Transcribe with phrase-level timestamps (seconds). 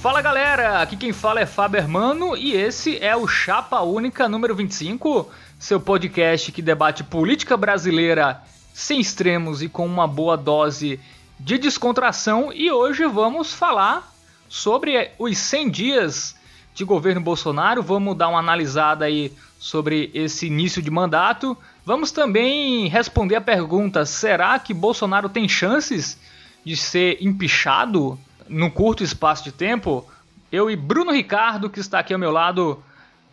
[0.00, 4.54] Fala galera, aqui quem fala é Fábio Hermano e esse é o Chapa Única número
[4.54, 8.42] 25, seu podcast que debate política brasileira
[8.72, 10.98] sem extremos e com uma boa dose
[11.38, 12.50] de descontração.
[12.50, 14.10] E hoje vamos falar
[14.48, 16.34] sobre os 100 dias
[16.74, 21.54] de governo Bolsonaro, vamos dar uma analisada aí sobre esse início de mandato.
[21.84, 26.18] Vamos também responder a pergunta: será que Bolsonaro tem chances
[26.64, 28.18] de ser empichado
[28.50, 30.06] num curto espaço de tempo?
[30.52, 32.82] Eu e Bruno Ricardo, que está aqui ao meu lado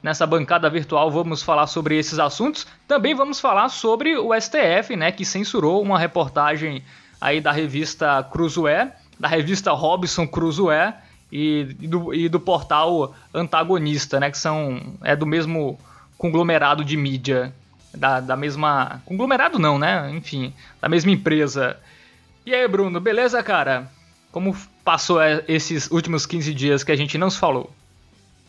[0.01, 2.67] nessa bancada virtual, vamos falar sobre esses assuntos.
[2.87, 6.83] Também vamos falar sobre o STF, né, que censurou uma reportagem
[7.19, 10.95] aí da revista Cruzoé, da revista Robson Cruzoé
[11.31, 15.79] e, e, do, e do portal Antagonista, né, que são é do mesmo
[16.17, 17.53] conglomerado de mídia,
[17.93, 20.09] da, da mesma conglomerado não, né?
[20.11, 21.77] Enfim, da mesma empresa.
[22.45, 23.91] E aí, Bruno, beleza, cara?
[24.31, 27.71] Como passou é, esses últimos 15 dias que a gente não se falou?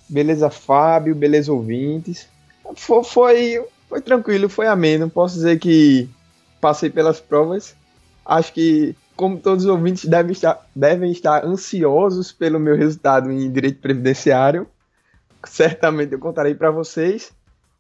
[0.08, 2.28] Beleza, Fábio, beleza, ouvintes.
[2.74, 5.08] Foi, foi, foi tranquilo, foi ameno.
[5.08, 6.08] Posso dizer que
[6.60, 7.74] passei pelas provas.
[8.24, 13.50] Acho que, como todos os ouvintes devem estar, devem estar ansiosos pelo meu resultado em
[13.50, 14.66] direito previdenciário,
[15.44, 17.32] certamente eu contarei para vocês.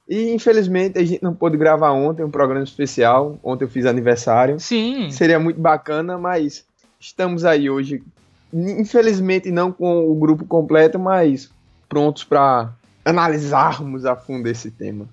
[0.08, 3.38] E infelizmente a gente não pôde gravar ontem um programa especial.
[3.42, 4.58] Ontem eu fiz aniversário.
[4.58, 5.10] Sim.
[5.10, 6.64] Seria muito bacana, mas
[7.00, 8.02] estamos aí hoje.
[8.52, 11.50] Infelizmente não com o grupo completo, mas
[11.88, 12.72] prontos para
[13.04, 15.06] analisarmos a fundo esse tema.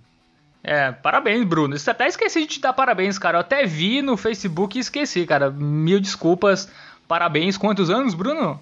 [0.63, 1.77] É, parabéns, Bruno.
[1.77, 3.37] Você até esqueci de te dar parabéns, cara.
[3.37, 5.51] Eu até vi no Facebook e esqueci, cara.
[5.51, 6.67] Mil desculpas.
[7.07, 7.55] Parabéns.
[7.55, 8.59] Quantos anos, Bruno?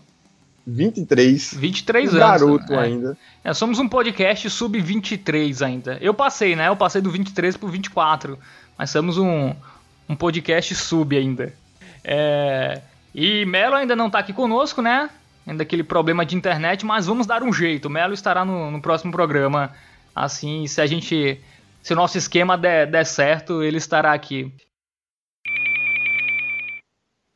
[0.67, 1.53] 23.
[1.53, 2.19] 23 um anos.
[2.19, 2.79] Garoto é.
[2.79, 3.17] ainda.
[3.41, 5.97] É, somos um podcast sub-23 ainda.
[6.01, 6.67] Eu passei, né?
[6.67, 8.37] Eu passei do 23 pro 24.
[8.77, 9.53] Mas somos um,
[10.09, 11.53] um podcast sub ainda.
[12.03, 12.81] É,
[13.13, 15.09] e Melo ainda não tá aqui conosco, né?
[15.45, 17.89] Ainda aquele problema de internet, mas vamos dar um jeito.
[17.89, 19.73] Melo estará no, no próximo programa.
[20.15, 21.39] Assim, se a gente.
[21.81, 24.53] Se o nosso esquema der, der certo, ele estará aqui.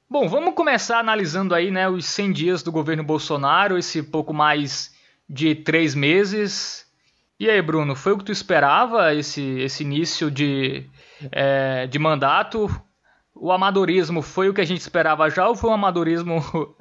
[0.10, 4.96] Bom, vamos começar analisando aí, né, os 100 dias do governo Bolsonaro, esse pouco mais
[5.30, 6.88] de três meses.
[7.38, 10.90] E aí, Bruno, foi o que tu esperava, esse, esse início de,
[11.30, 12.70] é, de mandato?
[13.40, 16.42] O amadorismo foi o que a gente esperava já ou foi um amadorismo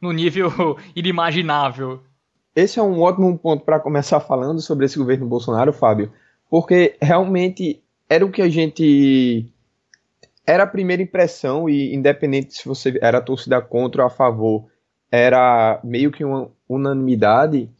[0.00, 2.02] no nível inimaginável?
[2.54, 6.12] Esse é um ótimo ponto para começar falando sobre esse governo Bolsonaro, Fábio,
[6.48, 9.46] porque realmente era o que a gente
[10.44, 14.66] era a primeira impressão e independente se você era torcida contra ou a favor,
[15.12, 17.70] era meio que uma unanimidade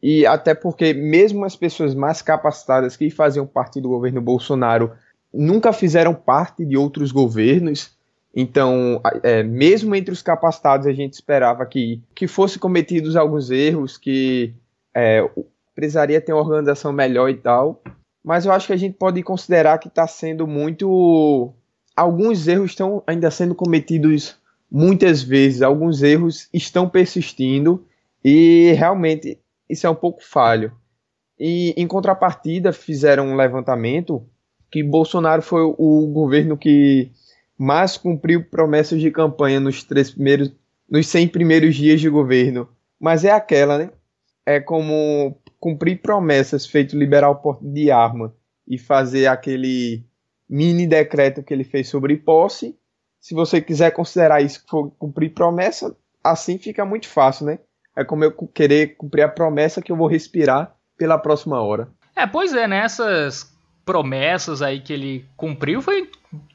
[0.00, 4.92] e até porque mesmo as pessoas mais capacitadas que faziam parte do governo Bolsonaro
[5.36, 7.90] nunca fizeram parte de outros governos,
[8.34, 13.96] então é, mesmo entre os capacitados a gente esperava que, que fossem cometidos alguns erros,
[13.96, 14.54] que
[14.94, 15.28] é,
[15.74, 17.82] precisaria ter uma organização melhor e tal,
[18.24, 21.52] mas eu acho que a gente pode considerar que está sendo muito
[21.94, 24.36] alguns erros estão ainda sendo cometidos
[24.70, 27.86] muitas vezes, alguns erros estão persistindo
[28.24, 29.38] e realmente
[29.68, 30.72] isso é um pouco falho.
[31.38, 34.26] E em contrapartida, fizeram um levantamento
[34.70, 37.10] que Bolsonaro foi o governo que
[37.58, 40.52] mais cumpriu promessas de campanha nos três primeiros,
[40.88, 42.68] nos 100 primeiros dias de governo.
[43.00, 43.90] Mas é aquela, né?
[44.44, 48.34] É como cumprir promessas feito liberar o porte de arma
[48.68, 50.04] e fazer aquele
[50.48, 52.76] mini decreto que ele fez sobre posse.
[53.20, 57.58] Se você quiser considerar isso que cumprir promessa, assim fica muito fácil, né?
[57.96, 61.88] É como eu querer cumprir a promessa que eu vou respirar pela próxima hora.
[62.14, 63.55] É, pois é, nessas né?
[63.86, 66.10] Promessas aí que ele cumpriu foi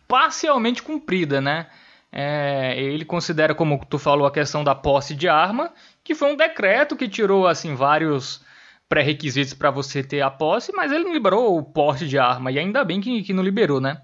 [0.08, 1.68] parcialmente cumprida, né?
[2.12, 6.36] É, ele considera, como tu falou, a questão da posse de arma, que foi um
[6.36, 8.44] decreto que tirou assim vários
[8.90, 12.60] pré-requisitos para você ter a posse, mas ele não liberou o porte de arma, e
[12.60, 14.02] ainda bem que, que não liberou, né?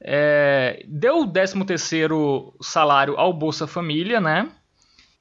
[0.00, 4.48] É, deu o 13 terceiro salário ao Bolsa Família, né?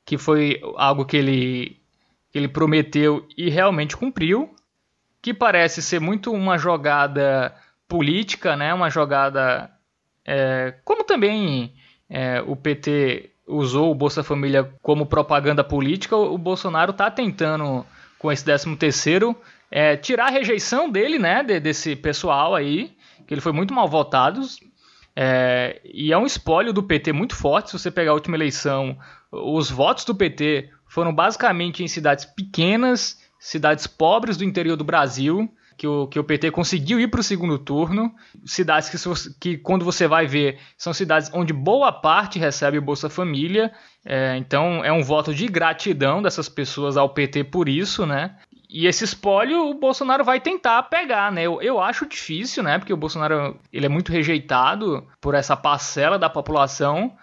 [0.04, 1.80] Que foi algo que ele,
[2.32, 4.56] que ele prometeu e realmente cumpriu,
[5.26, 7.52] que parece ser muito uma jogada
[7.88, 8.72] política, né?
[8.72, 9.72] Uma jogada
[10.24, 11.74] é, como também
[12.08, 17.84] é, o PT usou o Bolsa Família como propaganda política, o Bolsonaro está tentando
[18.20, 19.36] com esse 13 terceiro,
[19.72, 22.96] é, tirar a rejeição dele, né, de, desse pessoal aí,
[23.26, 24.42] que ele foi muito mal votado,
[25.16, 28.96] é, e é um espólio do PT muito forte, se você pegar a última eleição,
[29.32, 35.48] os votos do PT foram basicamente em cidades pequenas, cidades pobres do interior do Brasil,
[35.78, 38.12] que o, que o PT conseguiu ir para o segundo turno.
[38.44, 38.98] Cidades que,
[39.40, 43.72] que, quando você vai ver, são cidades onde boa parte recebe o Bolsa Família.
[44.04, 48.36] É, então é um voto de gratidão dessas pessoas ao PT por isso, né?
[48.68, 51.44] E esse espólio o Bolsonaro vai tentar pegar, né?
[51.44, 52.80] Eu, eu acho difícil, né?
[52.80, 57.16] Porque o Bolsonaro ele é muito rejeitado por essa parcela da população.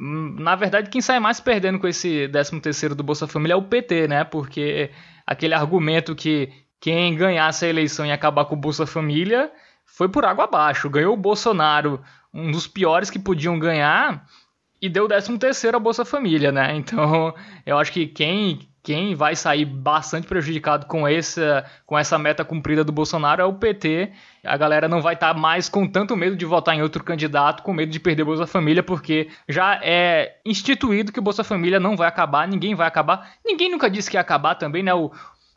[0.00, 3.56] Hum, na verdade, quem sai mais perdendo com esse 13 terceiro do Bolsa Família é
[3.56, 4.22] o PT, né?
[4.22, 4.92] Porque
[5.26, 9.50] aquele argumento que quem ganhasse a eleição ia acabar com o Bolsa Família
[9.86, 10.90] foi por água abaixo.
[10.90, 14.26] Ganhou o Bolsonaro, um dos piores que podiam ganhar,
[14.80, 16.76] e deu o 13 terceiro a Bolsa Família, né?
[16.76, 17.34] Então,
[17.64, 22.84] eu acho que quem quem vai sair bastante prejudicado com essa, com essa meta cumprida
[22.84, 24.12] do Bolsonaro é o PT.
[24.44, 27.62] A galera não vai estar tá mais com tanto medo de votar em outro candidato,
[27.62, 31.96] com medo de perder Bolsa Família, porque já é instituído que o Bolsa Família não
[31.96, 33.32] vai acabar, ninguém vai acabar.
[33.42, 34.92] Ninguém nunca disse que ia acabar também, né?
[34.92, 35.10] O,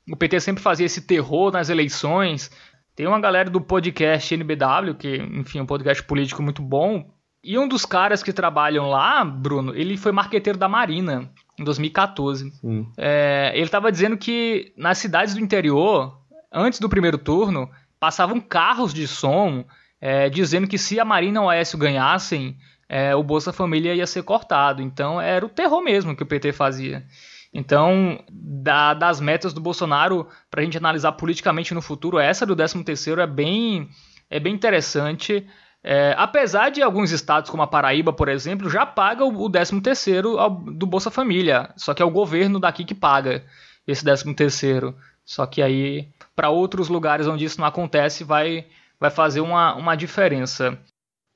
[0.09, 2.50] o PT sempre fazia esse terror nas eleições.
[2.95, 7.12] Tem uma galera do podcast NBW, que, enfim, é um podcast político muito bom.
[7.44, 12.51] E um dos caras que trabalham lá, Bruno, ele foi marqueteiro da Marina em 2014.
[12.98, 16.21] É, ele estava dizendo que nas cidades do interior,
[16.51, 17.69] antes do primeiro turno,
[18.00, 19.65] passavam carros de som
[20.00, 22.57] é, dizendo que se a Marina e o Aécio ganhassem,
[22.88, 24.81] é, o Bolsa Família ia ser cortado.
[24.81, 27.06] Então era o terror mesmo que o PT fazia.
[27.54, 32.56] Então, da, das metas do Bolsonaro, para a gente analisar politicamente no futuro, essa do
[32.56, 33.89] 13º é bem,
[34.30, 35.45] é bem interessante.
[35.89, 40.36] É, apesar de alguns estados, como a Paraíba, por exemplo, já paga o 13 terceiro
[40.75, 43.42] do Bolsa Família, só que é o governo daqui que paga
[43.88, 44.94] esse 13 terceiro.
[45.24, 48.66] Só que aí, para outros lugares onde isso não acontece, vai,
[49.00, 50.78] vai fazer uma, uma diferença.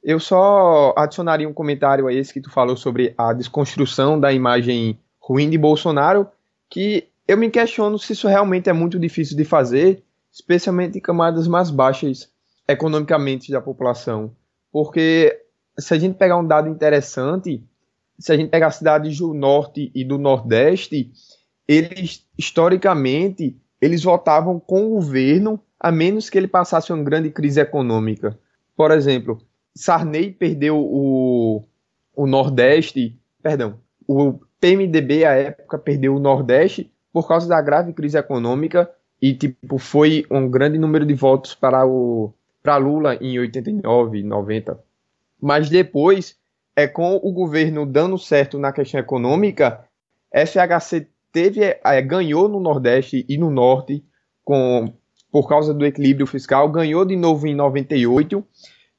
[0.03, 4.99] Eu só adicionaria um comentário a esse que tu falou sobre a desconstrução da imagem
[5.17, 6.27] ruim de Bolsonaro,
[6.69, 11.47] que eu me questiono se isso realmente é muito difícil de fazer, especialmente em camadas
[11.47, 12.29] mais baixas
[12.67, 14.35] economicamente da população.
[14.71, 15.37] Porque
[15.77, 17.63] se a gente pegar um dado interessante,
[18.17, 21.11] se a gente pegar cidades do norte e do nordeste,
[21.67, 27.59] eles historicamente eles votavam com o governo a menos que ele passasse uma grande crise
[27.59, 28.37] econômica.
[28.77, 29.41] Por exemplo,
[29.75, 31.63] Sarney perdeu o,
[32.15, 38.17] o Nordeste, perdão, o PMDB à época perdeu o Nordeste por causa da grave crise
[38.17, 38.89] econômica
[39.19, 44.79] e tipo foi um grande número de votos para o para Lula em 89, 90.
[45.41, 46.37] Mas depois,
[46.75, 49.83] é com o governo dando certo na questão econômica,
[50.31, 54.03] FHC teve, é, ganhou no Nordeste e no Norte
[54.43, 54.93] com
[55.31, 58.45] por causa do equilíbrio fiscal, ganhou de novo em 98,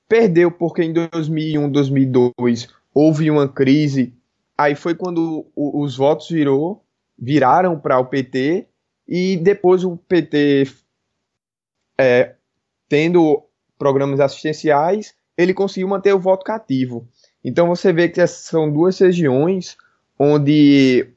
[0.08, 4.14] perdeu porque em 2001, 2002 houve uma crise,
[4.56, 6.82] aí foi quando o, os votos virou,
[7.18, 8.66] viraram para o PT
[9.06, 10.68] e depois o PT
[11.98, 12.34] é,
[12.88, 13.44] tendo
[13.82, 17.08] programas assistenciais, ele conseguiu manter o voto cativo.
[17.44, 19.76] Então você vê que são duas regiões
[20.16, 21.08] onde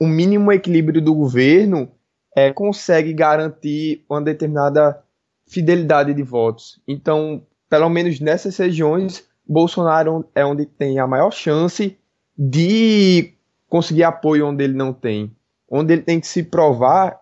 [0.00, 1.88] o mínimo equilíbrio do governo
[2.34, 5.00] é, consegue garantir uma determinada
[5.46, 6.80] fidelidade de votos.
[6.88, 11.96] Então, pelo menos nessas regiões, Bolsonaro é onde tem a maior chance
[12.36, 13.34] de
[13.68, 15.30] conseguir apoio onde ele não tem.
[15.70, 17.20] Onde ele tem que se provar,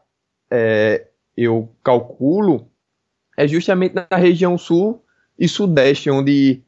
[0.51, 2.67] é, eu calculo,
[3.39, 5.01] é justamente na região sul
[5.39, 6.61] e sudeste, onde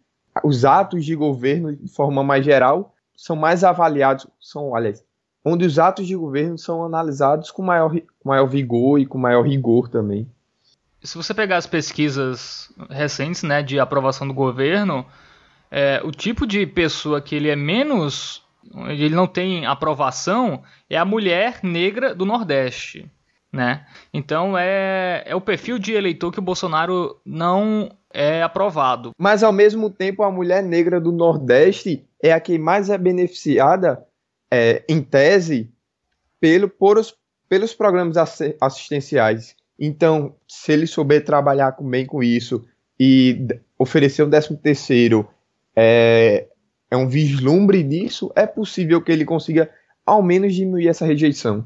[0.45, 5.05] os atos de governo, de forma mais geral, são mais avaliados, são, aliás,
[5.45, 7.93] onde os atos de governo são analisados com maior,
[8.25, 10.31] maior vigor e com maior rigor também.
[11.03, 15.05] Se você pegar as pesquisas recentes, né, de aprovação do governo,
[15.73, 18.45] é, o tipo de pessoa que ele é menos,
[18.87, 23.11] ele não tem aprovação, é a mulher negra do Nordeste
[23.53, 23.87] né?
[24.13, 29.13] Então é, é o perfil de eleitor que o Bolsonaro não é aprovado.
[29.19, 34.05] Mas ao mesmo tempo a mulher negra do Nordeste é a que mais é beneficiada,
[34.51, 35.71] é, em tese,
[36.41, 37.15] pelo, por os,
[37.49, 38.17] pelos programas
[38.61, 39.55] assistenciais.
[39.79, 42.65] Então, se ele souber trabalhar bem com isso
[42.99, 43.47] e
[43.79, 45.27] oferecer um décimo terceiro
[45.75, 46.49] é,
[46.91, 49.71] é um vislumbre disso, é possível que ele consiga
[50.05, 51.65] ao menos diminuir essa rejeição.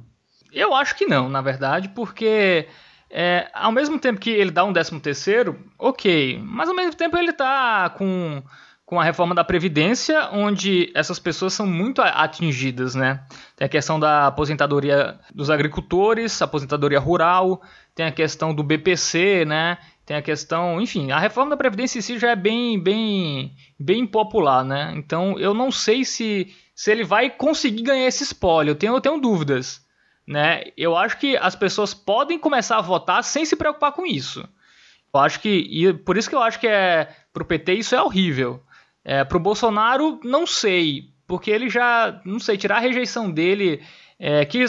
[0.55, 2.69] Eu acho que não, na verdade, porque
[3.11, 7.17] é, ao mesmo tempo que ele dá um décimo terceiro, ok, mas ao mesmo tempo
[7.17, 8.43] ele está com,
[8.87, 13.25] com a reforma da Previdência, onde essas pessoas são muito atingidas, né?
[13.57, 17.61] Tem a questão da aposentadoria dos agricultores, aposentadoria rural,
[17.95, 19.79] tem a questão do BPC, né?
[20.07, 24.07] Tem a questão, enfim, a reforma da Previdência em si já é bem, bem, bem
[24.07, 24.93] popular, né?
[24.97, 29.01] Então eu não sei se, se ele vai conseguir ganhar esse espólio, eu tenho, eu
[29.01, 29.84] tenho dúvidas
[30.27, 30.65] né?
[30.77, 34.47] Eu acho que as pessoas podem começar a votar sem se preocupar com isso.
[35.13, 35.49] Eu acho que.
[35.49, 37.09] E por isso que eu acho que é.
[37.33, 38.63] Pro PT isso é horrível.
[39.05, 41.13] É, pro Bolsonaro, não sei.
[41.27, 42.21] Porque ele já.
[42.25, 43.83] Não sei, tirar a rejeição dele.
[44.19, 44.65] É, que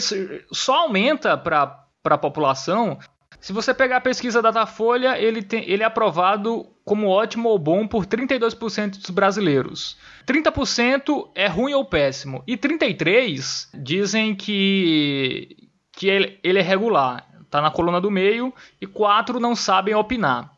[0.52, 2.98] só aumenta para a população.
[3.46, 7.86] Se você pegar a pesquisa Datafolha, ele, tem, ele é aprovado como ótimo ou bom
[7.86, 9.96] por 32% dos brasileiros.
[10.26, 12.42] 30% é ruim ou péssimo.
[12.44, 17.24] E 33% dizem que, que ele, ele é regular.
[17.40, 18.52] Está na coluna do meio.
[18.80, 20.50] E 4% não sabem opinar.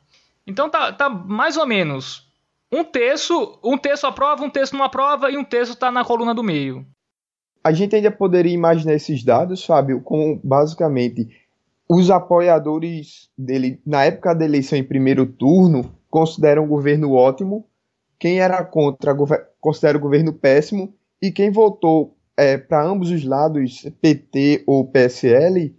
[0.46, 2.26] Então tá, tá mais ou menos
[2.72, 6.34] um terço, um terço aprova, um terço não aprova e um terço está na coluna
[6.34, 6.86] do meio.
[7.62, 11.28] A gente ainda poderia imaginar esses dados, Fábio, com basicamente
[11.88, 17.66] os apoiadores dele, na época da eleição em primeiro turno, consideram o governo ótimo,
[18.18, 19.16] quem era contra
[19.60, 25.74] considera o governo péssimo, e quem votou é, para ambos os lados, PT ou PSL,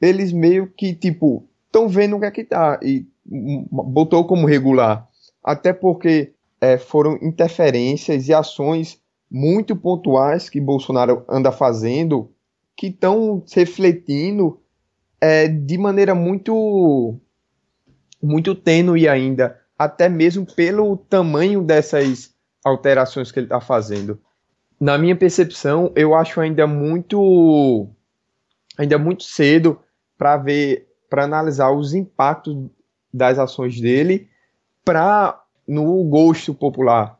[0.00, 5.08] eles meio que, tipo, estão vendo o que é que tá, e botou como regular.
[5.42, 12.30] Até porque é, foram interferências e ações muito pontuais que Bolsonaro anda fazendo
[12.76, 14.60] que estão refletindo
[15.24, 17.18] é, de maneira muito
[18.22, 24.20] muito tênue ainda, até mesmo pelo tamanho dessas alterações que ele está fazendo.
[24.78, 27.88] Na minha percepção, eu acho ainda muito
[28.76, 29.80] ainda muito cedo
[30.18, 32.54] para ver, para analisar os impactos
[33.12, 34.28] das ações dele
[34.84, 37.18] para no gosto popular,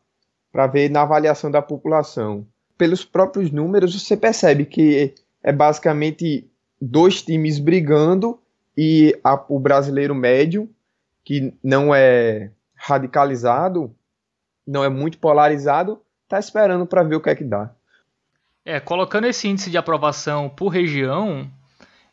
[0.52, 2.46] para ver na avaliação da população.
[2.76, 6.50] Pelos próprios números, você percebe que é basicamente
[6.84, 8.38] dois times brigando
[8.76, 10.68] e a, o brasileiro médio,
[11.24, 13.94] que não é radicalizado,
[14.66, 17.70] não é muito polarizado, está esperando para ver o que é que dá.
[18.64, 21.50] É, colocando esse índice de aprovação por região,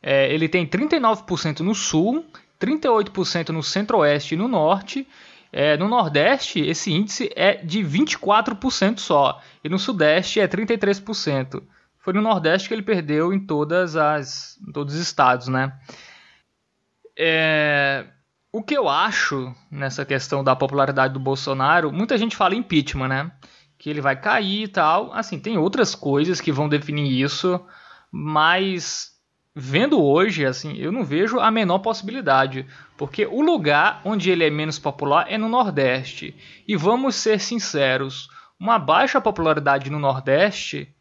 [0.01, 2.25] é, ele tem 39% no sul,
[2.60, 5.08] 38% no centro-oeste e no norte.
[5.54, 11.62] É, no nordeste, esse índice é de 24% só, e no sudeste é 33%
[12.01, 15.74] foi no Nordeste que ele perdeu em todas as em todos os estados, né?
[17.17, 18.08] É,
[18.51, 23.31] o que eu acho nessa questão da popularidade do Bolsonaro, muita gente fala impeachment, né?
[23.77, 25.13] Que ele vai cair e tal.
[25.13, 27.63] Assim, tem outras coisas que vão definir isso,
[28.12, 29.12] mas
[29.55, 32.65] vendo hoje, assim, eu não vejo a menor possibilidade,
[32.98, 36.36] porque o lugar onde ele é menos popular é no Nordeste.
[36.67, 38.29] E vamos ser sinceros,
[38.60, 40.93] uma baixa popularidade no Nordeste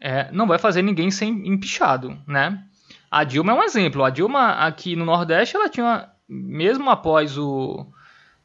[0.00, 2.64] é, não vai fazer ninguém ser empichado, né?
[3.10, 4.04] A Dilma é um exemplo.
[4.04, 7.86] A Dilma aqui no Nordeste, ela tinha, mesmo após o,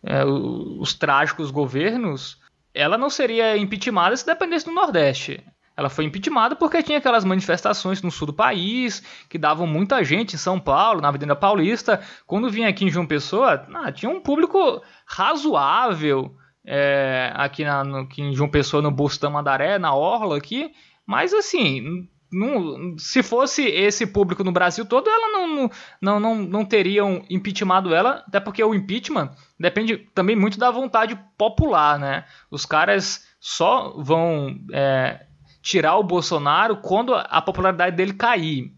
[0.03, 2.41] é, os trágicos governos,
[2.73, 5.43] ela não seria impeachmentada se dependesse do Nordeste.
[5.77, 10.35] Ela foi impeachmentada porque tinha aquelas manifestações no sul do país, que davam muita gente
[10.35, 12.01] em São Paulo, na Avenida Paulista.
[12.25, 16.35] Quando vinha aqui em João Pessoa, ah, tinha um público razoável
[16.65, 20.71] é, aqui, na, no, aqui em João Pessoa, no Bustão Mandaré, na Orla aqui.
[21.05, 25.69] Mas assim, não, se fosse esse público no Brasil todo, ela não,
[26.01, 31.17] não, não, não teriam impeachmentado ela, até porque o impeachment depende também muito da vontade
[31.37, 32.25] popular, né?
[32.51, 35.25] Os caras só vão é,
[35.61, 38.73] tirar o Bolsonaro quando a popularidade dele cair.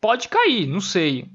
[0.00, 1.28] Pode cair, não sei.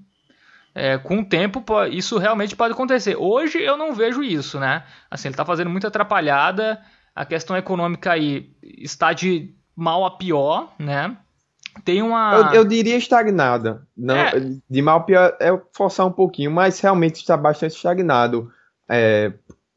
[0.74, 3.15] É, com o tempo isso realmente pode acontecer.
[3.15, 4.84] Hoje eu não vejo isso, né?
[5.12, 6.82] Assim, ele está fazendo muita atrapalhada.
[7.15, 11.18] A questão econômica aí está de mal a pior, né?
[11.84, 12.51] Tem uma.
[12.53, 13.88] Eu, eu diria estagnada.
[13.98, 14.34] Não, é.
[14.70, 18.51] De mal a pior é forçar um pouquinho, mas realmente está bastante estagnado
[18.88, 19.34] é,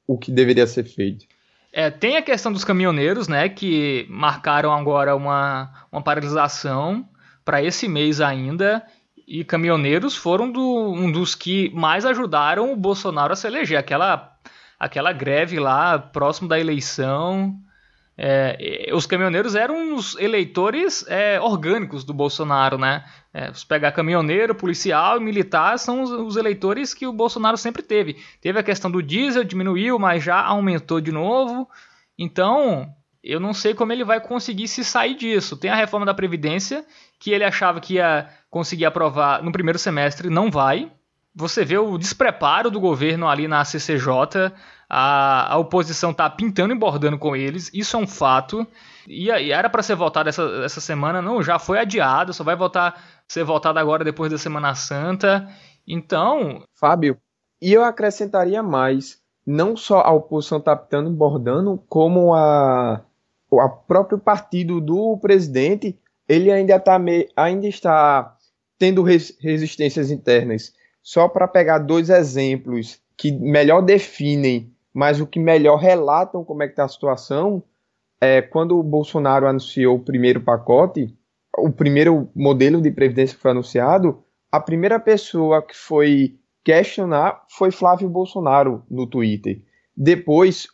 [0.07, 1.25] o que deveria ser feito.
[1.73, 3.49] É, tem a questão dos caminhoneiros, né?
[3.49, 7.09] Que marcaram agora uma, uma paralisação
[7.45, 8.85] para esse mês ainda.
[9.27, 13.79] E caminhoneiros foram do, um dos que mais ajudaram o Bolsonaro a se eleger.
[13.79, 14.37] Aquela,
[14.79, 17.59] aquela greve lá próximo da eleição
[18.19, 23.05] é, os caminhoneiros eram os eleitores é, orgânicos do Bolsonaro, né?
[23.33, 27.83] É, se pegar caminhoneiro, policial e militar são os, os, eleitores que o Bolsonaro sempre
[27.83, 28.17] teve.
[28.41, 31.69] Teve a questão do diesel, diminuiu, mas já aumentou de novo.
[32.19, 32.89] Então,
[33.23, 35.55] eu não sei como ele vai conseguir se sair disso.
[35.55, 36.87] Tem a reforma da Previdência,
[37.21, 40.91] que ele achava que ia conseguir aprovar no primeiro semestre, não vai.
[41.35, 44.53] Você vê o despreparo do governo ali na CCJ
[44.89, 48.67] a, a oposição está pintando e bordando com eles, isso é um fato.
[49.07, 52.57] E, e era para ser votado essa, essa semana, não, já foi adiado, só vai
[52.57, 55.49] votar, ser votado agora depois da Semana Santa.
[55.87, 56.63] Então.
[56.75, 57.19] Fábio,
[57.61, 63.03] e eu acrescentaria mais: não só a oposição está pintando e bordando, como a,
[63.53, 68.37] a próprio partido do presidente, ele ainda, tá me, ainda está
[68.79, 70.75] tendo res, resistências internas.
[71.03, 76.67] Só para pegar dois exemplos que melhor definem, mas o que melhor relatam como é
[76.67, 77.63] que está a situação,
[78.19, 81.15] é quando o Bolsonaro anunciou o primeiro pacote,
[81.59, 87.71] o primeiro modelo de previdência que foi anunciado, a primeira pessoa que foi questionar foi
[87.71, 89.61] Flávio Bolsonaro no Twitter.
[89.95, 90.67] Depois,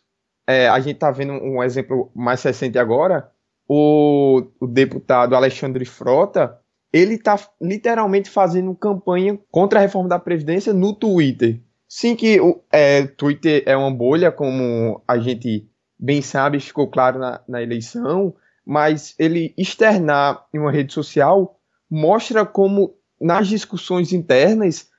[0.47, 3.29] é, a gente está vendo um exemplo mais recente agora,
[3.67, 6.57] o, o deputado Alexandre Frota,
[6.93, 11.59] ele está literalmente fazendo campanha contra a reforma da Previdência no Twitter.
[11.95, 17.19] Sim que o é, Twitter é uma bolha, como a gente bem sabe, ficou claro
[17.19, 18.33] na, na eleição,
[18.65, 21.55] mas ele externar em uma rede social
[21.87, 24.89] mostra como nas discussões internas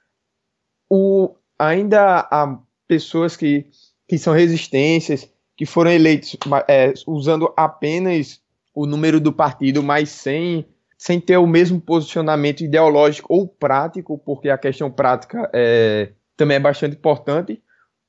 [0.88, 3.66] o, ainda há pessoas que,
[4.06, 6.36] que são resistências, que foram eleitos
[6.68, 8.40] é, usando apenas
[8.72, 10.64] o número do partido, mas sem,
[10.96, 16.60] sem ter o mesmo posicionamento ideológico ou prático, porque a questão prática é, também é
[16.60, 17.62] bastante importante.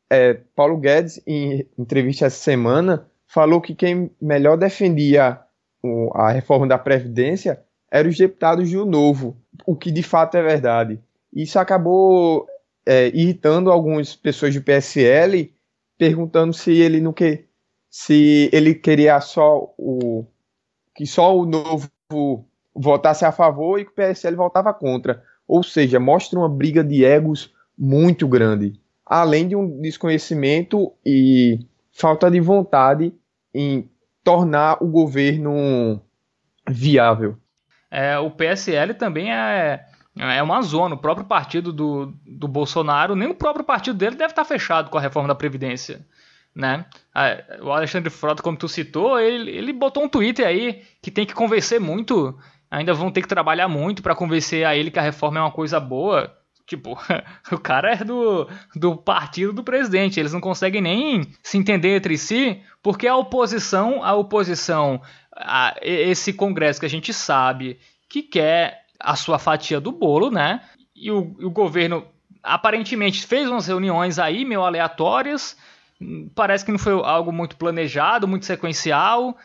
[0.09, 5.39] É, Paulo Guedes, em entrevista essa semana, falou que quem melhor defendia
[6.13, 10.99] a reforma da Previdência eram os deputados do Novo, o que de fato é verdade.
[11.33, 12.47] Isso acabou
[12.85, 15.53] é, irritando algumas pessoas do PSL,
[15.97, 17.45] perguntando se ele não que,
[17.89, 20.25] se ele queria só o
[20.93, 21.89] que só o novo
[22.73, 25.23] votasse a favor e que o PSL votava contra.
[25.47, 31.59] Ou seja, mostra uma briga de egos muito grande, além de um desconhecimento e
[31.91, 33.13] falta de vontade
[33.53, 33.89] em
[34.23, 36.01] tornar o governo
[36.67, 37.37] viável.
[37.89, 39.85] É, o PSL também é
[40.17, 40.95] é uma zona.
[40.95, 44.97] O próprio partido do, do Bolsonaro, nem o próprio partido dele deve estar fechado com
[44.97, 46.05] a reforma da Previdência.
[46.55, 46.85] Né?
[47.61, 51.33] O Alexandre Frota, como tu citou, ele, ele botou um Twitter aí que tem que
[51.33, 52.37] convencer muito.
[52.71, 55.51] Ainda vão ter que trabalhar muito para convencer a ele que a reforma é uma
[55.51, 56.33] coisa boa.
[56.67, 56.97] Tipo,
[57.51, 60.19] o cara é do, do partido do presidente.
[60.19, 65.01] Eles não conseguem nem se entender entre si, porque a oposição, a oposição,
[65.35, 70.61] a esse congresso que a gente sabe que quer a sua fatia do bolo, né?
[70.95, 72.05] E o, o governo
[72.41, 75.57] aparentemente fez umas reuniões aí meio aleatórias.
[76.33, 79.37] Parece que não foi algo muito planejado, muito sequencial,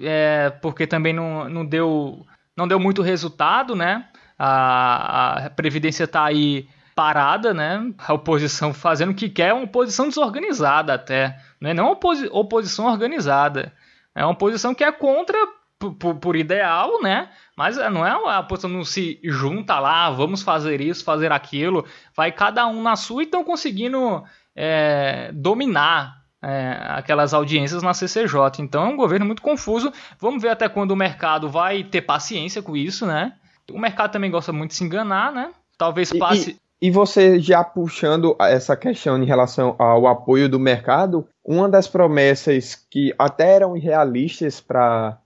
[0.00, 4.08] é, porque também não, não, deu, não deu muito resultado, né?
[4.38, 7.92] A, a Previdência está aí parada, né?
[7.96, 11.38] A oposição fazendo o que quer, uma oposição desorganizada até.
[11.60, 13.72] Não é oposi oposição organizada.
[14.14, 15.38] É uma oposição que é contra
[15.78, 17.30] por, ideal, né?
[17.56, 21.86] Mas é, não é a posição não se junta lá, vamos fazer isso, fazer aquilo.
[22.16, 24.24] Vai cada um na sua e estão conseguindo
[24.56, 28.60] é, dominar é, aquelas audiências na CCJ.
[28.60, 29.92] Então é um governo muito confuso.
[30.18, 33.34] Vamos ver até quando o mercado vai ter paciência com isso, né?
[33.72, 35.52] O mercado também gosta muito de se enganar, né?
[35.76, 36.58] Talvez passe.
[36.80, 41.68] E, e, e você já puxando essa questão em relação ao apoio do mercado, uma
[41.68, 45.18] das promessas que até eram irrealistas para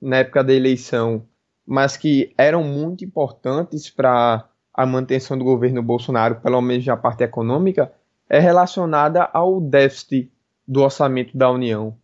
[0.00, 1.26] na época da eleição,
[1.66, 7.22] mas que eram muito importantes para a manutenção do governo Bolsonaro, pelo menos na parte
[7.22, 7.92] econômica,
[8.28, 10.30] é relacionada ao déficit
[10.66, 11.96] do orçamento da União,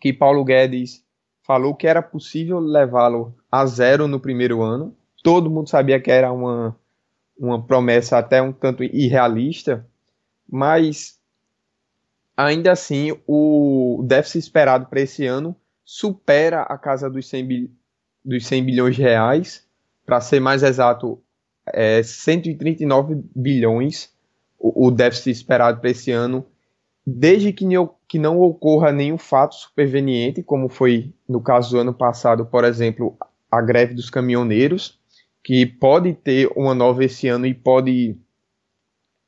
[0.00, 1.04] que Paulo Guedes
[1.42, 4.96] falou que era possível levá-lo a zero no primeiro ano.
[5.24, 6.76] Todo mundo sabia que era uma,
[7.38, 9.88] uma promessa até um tanto irrealista,
[10.46, 11.18] mas
[12.36, 17.70] ainda assim o déficit esperado para esse ano supera a casa dos 100, bi,
[18.22, 19.66] dos 100 bilhões de reais,
[20.04, 21.18] para ser mais exato,
[21.66, 24.12] é 139 bilhões
[24.58, 26.44] o, o déficit esperado para esse ano,
[27.06, 27.64] desde que,
[28.06, 33.16] que não ocorra nenhum fato superveniente, como foi no caso do ano passado, por exemplo,
[33.50, 35.02] a greve dos caminhoneiros,
[35.44, 38.16] que pode ter uma nova esse ano e pode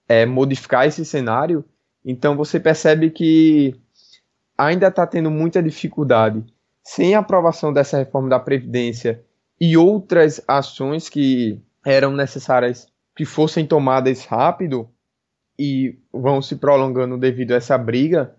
[0.08, 1.62] é, modificar esse cenário.
[2.02, 3.78] Então você percebe que
[4.56, 6.42] ainda está tendo muita dificuldade.
[6.82, 9.22] Sem a aprovação dessa reforma da Previdência
[9.60, 14.88] e outras ações que eram necessárias que fossem tomadas rápido
[15.58, 18.34] e vão se prolongando devido a essa briga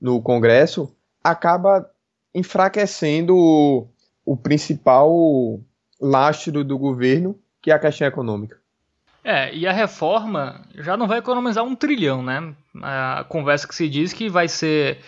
[0.00, 1.88] no Congresso, acaba
[2.34, 3.88] enfraquecendo o,
[4.24, 5.60] o principal
[6.00, 8.58] lastro do governo, que é a questão econômica.
[9.22, 12.54] É, e a reforma já não vai economizar um trilhão, né?
[12.82, 14.98] A conversa que se diz que vai ser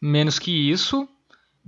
[0.00, 1.08] menos que isso.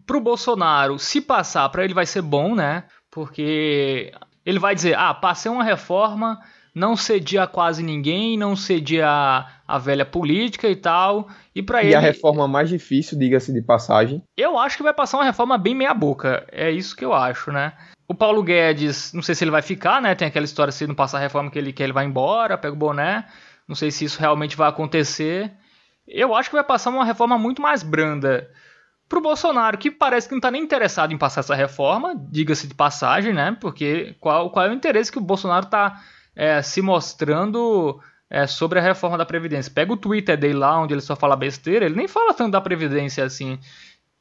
[0.05, 2.85] Pro Bolsonaro, se passar, para ele vai ser bom, né?
[3.11, 4.13] Porque
[4.45, 6.41] ele vai dizer: ah, passei uma reforma,
[6.75, 11.29] não cedi a quase ninguém, não cedi a, a velha política e tal.
[11.55, 11.93] E para ele.
[11.93, 14.23] E a reforma mais difícil, diga-se de passagem.
[14.37, 16.45] Eu acho que vai passar uma reforma bem meia-boca.
[16.51, 17.75] É isso que eu acho, né?
[18.13, 20.15] O Paulo Guedes, não sei se ele vai ficar, né?
[20.15, 22.75] Tem aquela história se não passar a reforma que ele quer, ele vai embora, pega
[22.75, 23.27] o boné.
[23.67, 25.51] Não sei se isso realmente vai acontecer.
[26.07, 28.51] eu acho que vai passar uma reforma muito mais branda
[29.09, 32.75] pro Bolsonaro, que parece que não está nem interessado em passar essa reforma, diga-se de
[32.75, 33.57] passagem, né?
[33.59, 36.03] Porque qual, qual é o interesse que o Bolsonaro está
[36.37, 37.99] é, se mostrando
[38.29, 39.73] é, sobre a reforma da Previdência?
[39.75, 42.61] Pega o Twitter dele lá, onde ele só fala besteira, ele nem fala tanto da
[42.61, 43.59] Previdência assim.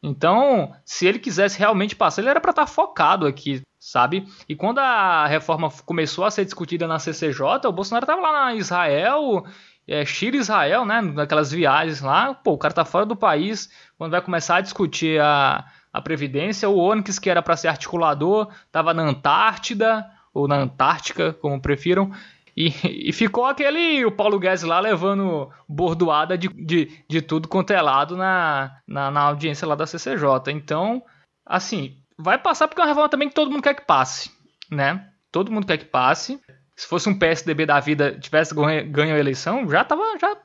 [0.01, 4.28] Então, se ele quisesse realmente passar, ele era para estar tá focado aqui, sabe?
[4.48, 8.56] E quando a reforma começou a ser discutida na CCJ, o Bolsonaro estava lá na
[8.56, 9.44] Israel,
[9.88, 11.02] é, Chile Israel, né?
[11.02, 13.70] Naquelas viagens lá, pô, o cara tá fora do país.
[13.98, 18.50] Quando vai começar a discutir a, a Previdência, o Onyx, que era para ser articulador,
[18.72, 22.12] tava na Antártida, ou na Antártica, como prefiram.
[22.56, 22.70] E,
[23.10, 27.82] e, ficou aquele o Paulo Guedes lá levando bordoada de, de, de tudo quanto é
[27.82, 30.52] lado na, na, na, audiência lá da CCJ.
[30.52, 31.02] Então,
[31.46, 34.31] assim, vai passar porque é uma reforma também que todo mundo quer que passe,
[34.69, 35.07] né?
[35.31, 36.39] Todo mundo quer que passe.
[36.75, 40.36] Se fosse um PSDB da vida tivesse ganho a eleição, já tava, já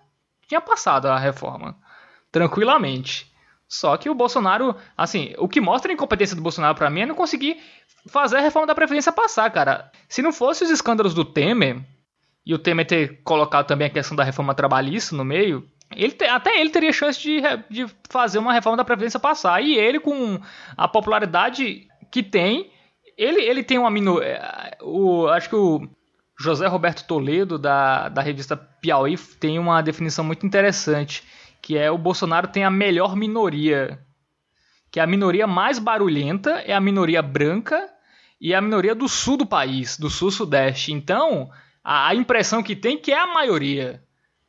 [0.48, 1.76] tinha passado a reforma
[2.30, 3.32] tranquilamente.
[3.68, 7.06] Só que o Bolsonaro, assim, o que mostra a incompetência do Bolsonaro para mim é
[7.06, 7.60] não conseguir
[8.08, 9.90] fazer a reforma da Previdência passar, cara.
[10.08, 11.82] Se não fosse os escândalos do Temer,
[12.44, 16.24] e o Temer ter colocado também a questão da reforma trabalhista no meio, ele te,
[16.24, 19.62] até ele teria chance de, de fazer uma reforma da Previdência passar.
[19.62, 20.40] E ele, com
[20.76, 22.70] a popularidade que tem,
[23.16, 24.28] ele, ele tem uma minoria.
[24.28, 24.78] É,
[25.34, 25.88] acho que o
[26.38, 31.24] José Roberto Toledo, da, da revista Piauí, tem uma definição muito interessante,
[31.62, 33.98] que é o Bolsonaro tem a melhor minoria.
[34.90, 37.90] Que a minoria mais barulhenta é a minoria branca
[38.40, 40.92] e a minoria do sul do país, do sul-sudeste.
[40.92, 41.50] Então,
[41.82, 44.02] a, a, impressão que tem que é a maioria,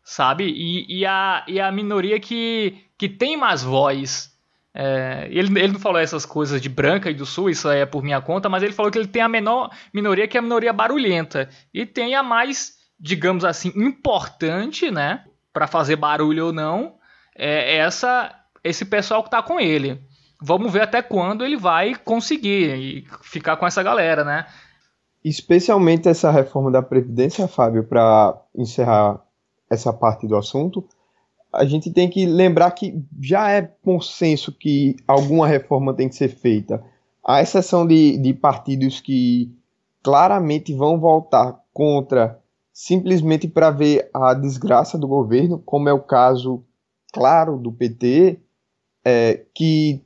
[0.07, 0.45] sabe?
[0.45, 4.31] E, e, a, e a minoria que, que tem mais voz.
[4.73, 8.01] É, ele, ele não falou essas coisas de branca e do sul, isso é por
[8.01, 10.71] minha conta, mas ele falou que ele tem a menor minoria, que é a minoria
[10.71, 11.49] barulhenta.
[11.73, 15.25] E tem a mais, digamos assim, importante, né?
[15.51, 16.95] Para fazer barulho ou não,
[17.35, 20.01] é essa esse pessoal que tá com ele.
[20.41, 24.45] Vamos ver até quando ele vai conseguir ficar com essa galera, né?
[25.23, 29.19] especialmente essa reforma da Previdência, Fábio, para encerrar
[29.69, 30.87] essa parte do assunto,
[31.51, 36.29] a gente tem que lembrar que já é consenso que alguma reforma tem que ser
[36.29, 36.83] feita.
[37.25, 39.51] A exceção de, de partidos que
[40.03, 42.39] claramente vão voltar contra
[42.71, 46.63] simplesmente para ver a desgraça do governo, como é o caso,
[47.11, 48.39] claro, do PT,
[49.03, 50.03] é, que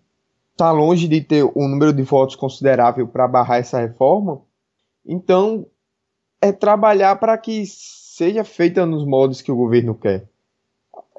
[0.54, 4.41] está longe de ter um número de votos considerável para barrar essa reforma,
[5.06, 5.65] então,
[6.39, 7.63] é trabalhar para que
[8.21, 10.29] seja feita nos moldes que o governo quer.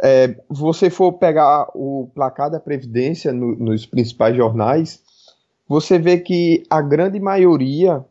[0.01, 5.03] É, você for pegar o placar da Previdência no, nos principais jornais,
[5.67, 8.05] você vê que a grande maioria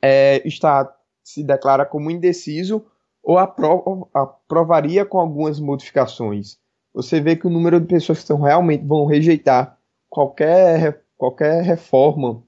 [0.00, 0.90] é, está
[1.22, 2.86] se declara como indeciso
[3.22, 6.56] ou aprova, aprovaria com algumas modificações.
[6.94, 9.76] Você vê que o número de pessoas que estão realmente vão rejeitar
[10.08, 12.42] qualquer, qualquer reforma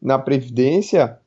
[0.00, 1.20] na Previdência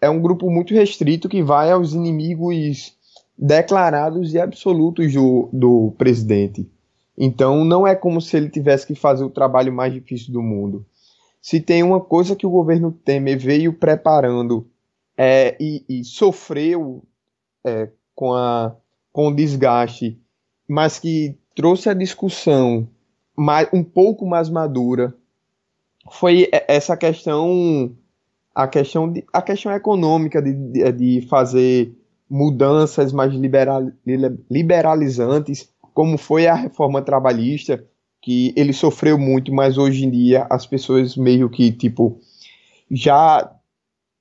[0.00, 2.96] é um grupo muito restrito que vai aos inimigos
[3.36, 6.68] declarados e absolutos do, do presidente.
[7.16, 10.86] Então não é como se ele tivesse que fazer o trabalho mais difícil do mundo.
[11.40, 14.68] Se tem uma coisa que o governo Temer veio preparando
[15.16, 17.02] é, e, e, sofreu
[17.64, 18.74] é, com, a,
[19.12, 20.20] com o desgaste,
[20.68, 22.88] mas que trouxe a discussão
[23.36, 25.14] mais, um pouco mais madura,
[26.10, 27.92] foi essa questão
[28.54, 31.94] a questão, de, a questão econômica de, de, de fazer
[32.28, 33.90] mudanças mais liberal,
[34.50, 37.84] liberalizantes, como foi a reforma trabalhista,
[38.20, 42.20] que ele sofreu muito, mas hoje em dia as pessoas meio que, tipo,
[42.90, 43.50] já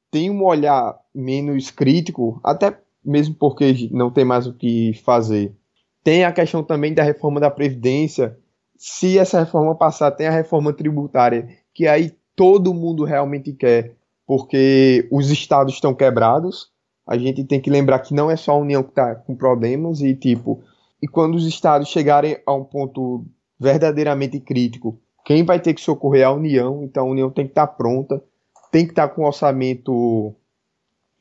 [0.09, 5.55] tem um olhar menos crítico, até mesmo porque não tem mais o que fazer.
[6.03, 8.37] Tem a questão também da reforma da Previdência.
[8.77, 13.96] Se essa reforma passar, tem a reforma tributária, que aí todo mundo realmente quer
[14.27, 16.69] porque os estados estão quebrados.
[17.07, 20.01] A gente tem que lembrar que não é só a União que está com problemas
[20.01, 20.61] e tipo,
[21.01, 23.25] e quando os estados chegarem a um ponto
[23.57, 27.51] verdadeiramente crítico, quem vai ter que socorrer é a União, então a União tem que
[27.51, 28.21] estar tá pronta,
[28.69, 30.35] tem que estar tá com um orçamento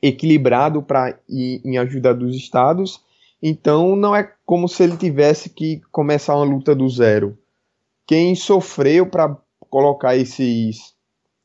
[0.01, 3.01] equilibrado para ir em ajuda dos estados.
[3.41, 7.37] Então não é como se ele tivesse que começar uma luta do zero.
[8.05, 9.37] Quem sofreu para
[9.69, 10.95] colocar esses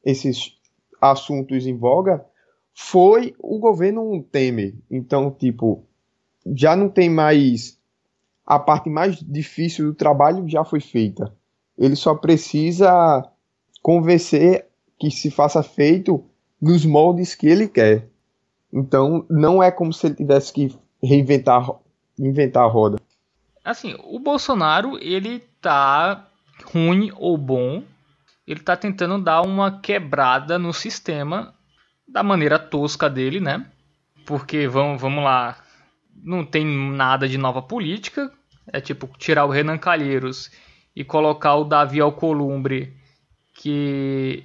[0.05, 0.57] esses
[1.03, 2.25] assuntos em voga
[2.73, 4.75] foi o governo Temer.
[4.89, 5.85] Então, tipo,
[6.55, 7.79] já não tem mais.
[8.47, 11.35] A parte mais difícil do trabalho já foi feita.
[11.77, 13.29] Ele só precisa
[13.83, 14.67] convencer
[14.99, 16.25] que se faça feito
[16.61, 18.09] nos moldes que ele quer.
[18.73, 21.69] Então, não é como se ele tivesse que reinventar
[22.19, 22.99] inventar a roda.
[23.65, 26.29] assim, o Bolsonaro, ele tá
[26.65, 27.83] ruim ou bom,
[28.47, 31.55] ele tá tentando dar uma quebrada no sistema
[32.07, 33.67] da maneira tosca dele, né?
[34.27, 35.57] Porque vamos, vamos lá,
[36.15, 38.33] não tem nada de nova política,
[38.67, 40.51] é tipo tirar o Renan Calheiros
[40.95, 42.97] e colocar o Davi Alcolumbre,
[43.55, 44.45] que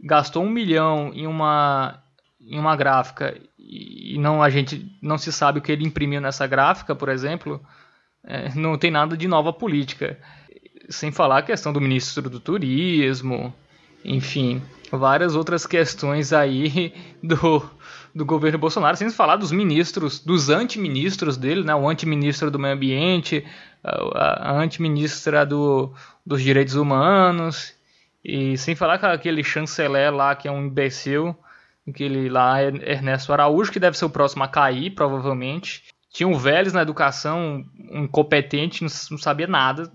[0.00, 2.02] gastou um milhão em uma
[2.40, 6.46] em uma gráfica e não a gente não se sabe o que ele imprimiu nessa
[6.46, 7.60] gráfica, por exemplo,
[8.24, 10.18] é, não tem nada de nova política.
[10.88, 13.54] Sem falar a questão do ministro do turismo,
[14.04, 17.70] enfim, várias outras questões aí do,
[18.14, 21.74] do governo Bolsonaro, sem falar dos ministros, dos antiministros dele, né?
[21.74, 23.44] O antiministro do meio ambiente,
[23.84, 25.92] a, a antiministra do,
[26.24, 27.74] dos direitos humanos,
[28.24, 31.36] e sem falar com aquele chanceler lá que é um imbecil,
[31.88, 35.84] aquele lá Ernesto Araújo, que deve ser o próximo a cair, provavelmente.
[36.12, 39.90] Tinha um Vélez na educação, um incompetente, não sabia nada,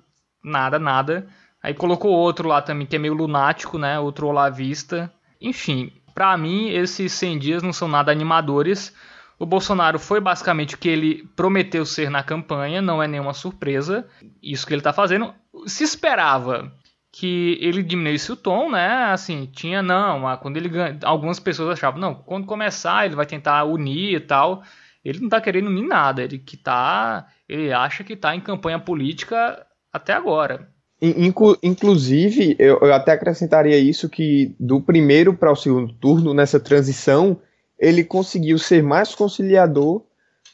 [0.46, 1.28] nada, nada.
[1.62, 4.00] Aí colocou outro lá também, que é meio lunático, né?
[4.00, 5.12] Outro olavista.
[5.42, 8.96] Enfim, para mim, esses 100 dias não são nada animadores.
[9.38, 14.08] O Bolsonaro foi basicamente o que ele prometeu ser na campanha, não é nenhuma surpresa.
[14.42, 15.34] Isso que ele está fazendo.
[15.66, 16.72] Se esperava
[17.12, 19.06] que ele diminuísse o tom, né?
[19.06, 20.70] Assim, tinha não, quando ele
[21.04, 24.64] algumas pessoas achavam, não, quando começar ele vai tentar unir e tal.
[25.04, 28.80] Ele não tá querendo unir nada, ele que tá, ele acha que tá em campanha
[28.80, 30.68] política até agora.
[31.02, 36.60] Inclu inclusive, eu, eu, até acrescentaria isso que do primeiro para o segundo turno, nessa
[36.60, 37.38] transição,
[37.80, 40.02] ele conseguiu ser mais conciliador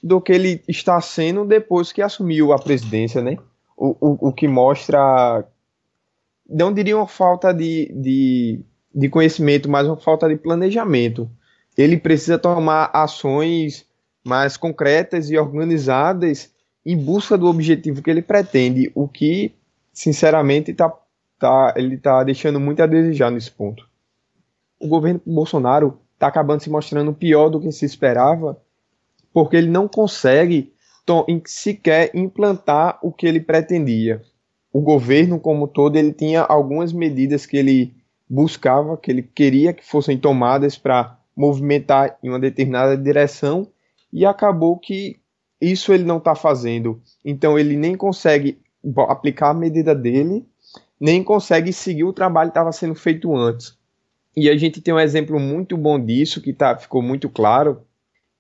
[0.03, 3.37] do que ele está sendo depois que assumiu a presidência, né?
[3.77, 5.45] O, o, o que mostra
[6.49, 8.59] não diria uma falta de, de,
[8.93, 11.29] de conhecimento, mas uma falta de planejamento.
[11.77, 13.85] Ele precisa tomar ações
[14.23, 16.51] mais concretas e organizadas
[16.85, 19.53] em busca do objetivo que ele pretende, o que,
[19.93, 20.91] sinceramente, tá,
[21.39, 23.87] tá, ele está deixando muito a desejar nesse ponto.
[24.79, 28.59] O governo Bolsonaro está acabando se mostrando pior do que se esperava,
[29.33, 30.73] porque ele não consegue
[31.45, 34.21] sequer implantar o que ele pretendia
[34.73, 37.93] o governo como todo ele tinha algumas medidas que ele
[38.29, 43.67] buscava, que ele queria que fossem tomadas para movimentar em uma determinada direção
[44.11, 45.19] e acabou que
[45.61, 47.01] isso ele não está fazendo.
[47.23, 48.59] Então ele nem consegue
[49.07, 50.45] aplicar a medida dele,
[50.99, 53.77] nem consegue seguir o trabalho que estava sendo feito antes.
[54.35, 57.81] E a gente tem um exemplo muito bom disso, que tá, ficou muito claro,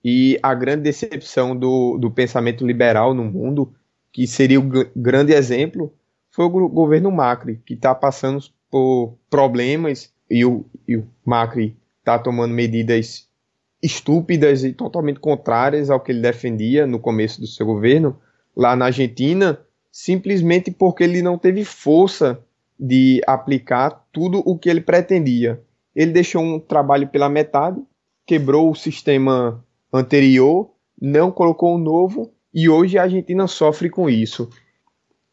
[0.03, 3.73] e a grande decepção do, do pensamento liberal no mundo,
[4.11, 5.93] que seria o grande exemplo,
[6.31, 12.17] foi o governo Macri, que está passando por problemas e o, e o Macri está
[12.17, 13.27] tomando medidas
[13.81, 18.19] estúpidas e totalmente contrárias ao que ele defendia no começo do seu governo
[18.55, 19.59] lá na Argentina,
[19.91, 22.43] simplesmente porque ele não teve força
[22.79, 25.61] de aplicar tudo o que ele pretendia.
[25.95, 27.81] Ele deixou um trabalho pela metade,
[28.25, 34.49] quebrou o sistema anterior, não colocou um novo e hoje a Argentina sofre com isso.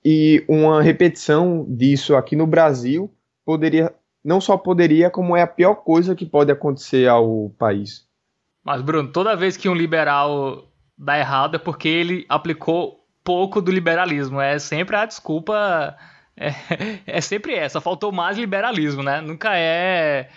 [0.05, 3.11] E uma repetição disso aqui no Brasil
[3.45, 3.93] poderia,
[4.25, 8.08] não só poderia, como é a pior coisa que pode acontecer ao país.
[8.65, 13.71] Mas, Bruno, toda vez que um liberal dá errado é porque ele aplicou pouco do
[13.71, 14.41] liberalismo.
[14.41, 15.97] É sempre a desculpa.
[16.41, 16.53] É,
[17.19, 17.81] é sempre essa.
[17.81, 19.21] Faltou mais liberalismo, né?
[19.21, 20.29] Nunca é.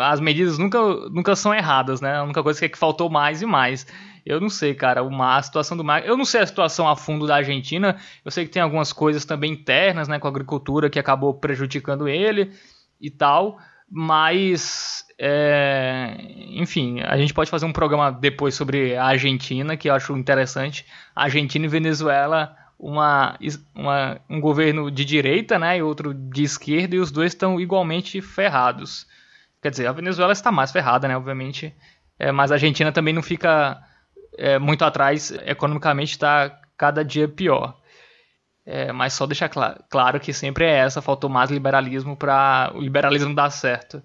[0.00, 0.78] As medidas nunca,
[1.10, 2.18] nunca são erradas, né?
[2.18, 3.84] A única coisa é que faltou mais e mais.
[4.24, 6.06] Eu não sei, cara, uma, a situação do mar.
[6.06, 7.96] Eu não sei a situação a fundo da Argentina.
[8.24, 12.06] Eu sei que tem algumas coisas também internas, né, com a agricultura que acabou prejudicando
[12.06, 12.52] ele
[13.00, 13.58] e tal.
[13.96, 16.16] Mas, é,
[16.50, 20.84] enfim, a gente pode fazer um programa depois sobre a Argentina, que eu acho interessante.
[21.14, 23.38] Argentina e Venezuela, uma,
[23.72, 28.20] uma, um governo de direita né, e outro de esquerda, e os dois estão igualmente
[28.20, 29.06] ferrados.
[29.62, 31.72] Quer dizer, a Venezuela está mais ferrada, né, obviamente.
[32.18, 33.80] É, mas a Argentina também não fica
[34.36, 37.78] é, muito atrás, economicamente está cada dia pior.
[38.66, 42.80] É, mas só deixar cl claro que sempre é essa, faltou mais liberalismo para o
[42.80, 44.02] liberalismo dar certo.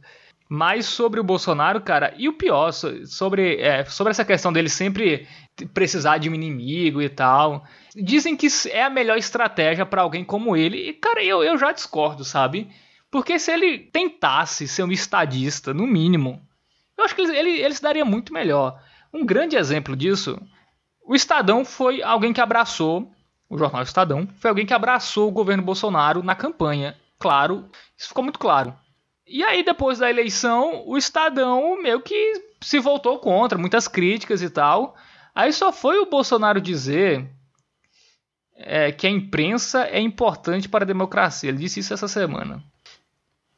[0.49, 5.27] Mas sobre o Bolsonaro, cara, e o pior, sobre, é, sobre essa questão dele sempre
[5.73, 7.63] precisar de um inimigo e tal.
[7.95, 11.71] Dizem que é a melhor estratégia para alguém como ele, e cara, eu, eu já
[11.71, 12.67] discordo, sabe?
[13.11, 16.41] Porque se ele tentasse ser um estadista, no mínimo,
[16.97, 18.81] eu acho que ele, ele, ele se daria muito melhor.
[19.13, 20.39] Um grande exemplo disso,
[21.05, 23.11] o Estadão foi alguém que abraçou,
[23.49, 26.95] o jornal Estadão, foi alguém que abraçou o governo Bolsonaro na campanha.
[27.17, 28.73] Claro, isso ficou muito claro.
[29.27, 34.49] E aí, depois da eleição, o Estadão meio que se voltou contra, muitas críticas e
[34.49, 34.95] tal.
[35.33, 37.27] Aí só foi o Bolsonaro dizer
[38.55, 41.49] é, que a imprensa é importante para a democracia.
[41.49, 42.63] Ele disse isso essa semana.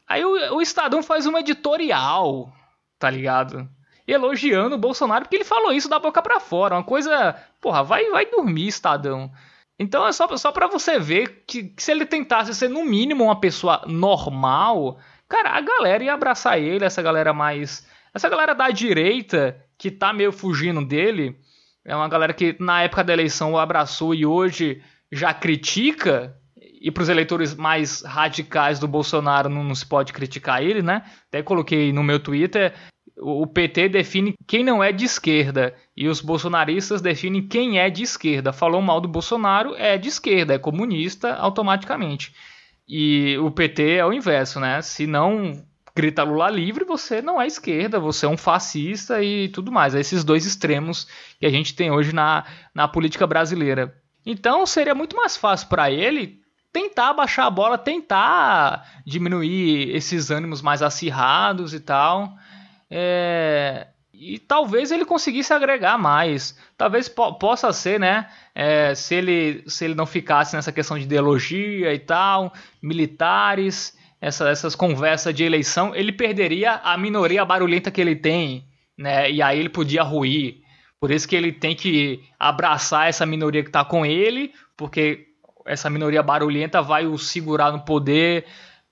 [0.06, 2.52] Aí o, o Estadão faz uma editorial,
[2.98, 3.68] tá ligado?
[4.06, 6.74] Elogiando o Bolsonaro porque ele falou isso da boca para fora.
[6.74, 7.34] Uma coisa.
[7.60, 9.32] Porra, vai, vai dormir, Estadão.
[9.78, 13.24] Então é só, só para você ver que, que, se ele tentasse ser no mínimo
[13.24, 17.86] uma pessoa normal, cara, a galera ia abraçar ele, essa galera mais.
[18.14, 21.36] Essa galera da direita que tá meio fugindo dele.
[21.84, 24.80] É uma galera que na época da eleição o abraçou e hoje
[25.10, 30.62] já critica, e para os eleitores mais radicais do Bolsonaro não, não, se pode criticar
[30.62, 31.02] ele, né?
[31.28, 32.72] Até coloquei no meu Twitter,
[33.18, 38.02] o PT define quem não é de esquerda e os bolsonaristas definem quem é de
[38.02, 38.52] esquerda.
[38.52, 42.34] Falou mal do Bolsonaro, é de esquerda, é comunista automaticamente.
[42.88, 44.80] E o PT é o inverso, né?
[44.82, 49.70] Se não grita Lula livre, você não é esquerda, você é um fascista e tudo
[49.70, 49.94] mais.
[49.94, 51.06] É esses dois extremos
[51.38, 53.94] que a gente tem hoje na, na política brasileira.
[54.24, 56.40] Então seria muito mais fácil para ele
[56.72, 62.32] tentar baixar a bola, tentar diminuir esses ânimos mais acirrados e tal.
[62.90, 63.88] É...
[64.12, 66.56] E talvez ele conseguisse agregar mais.
[66.76, 68.28] Talvez po possa ser, né?
[68.54, 74.50] É, se, ele, se ele não ficasse nessa questão de ideologia e tal, militares, essa,
[74.50, 78.66] essas conversas de eleição, ele perderia a minoria barulhenta que ele tem,
[78.98, 79.30] né?
[79.30, 80.60] E aí ele podia ruir.
[81.00, 85.26] Por isso que ele tem que abraçar essa minoria que está com ele, porque
[85.66, 88.44] essa minoria barulhenta vai o segurar no poder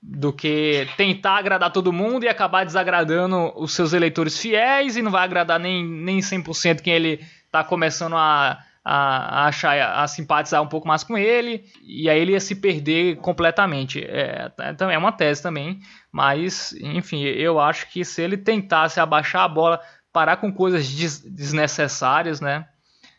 [0.02, 5.10] do que tentar agradar todo mundo e acabar desagradando os seus eleitores fiéis e não
[5.10, 10.62] vai agradar nem, nem 100% quem ele está começando a, a, a, achar, a simpatizar
[10.62, 14.02] um pouco mais com ele, e aí ele ia se perder completamente.
[14.02, 19.48] É, é uma tese também, mas, enfim, eu acho que se ele tentasse abaixar a
[19.48, 19.80] bola
[20.12, 22.66] parar com coisas des desnecessárias, né?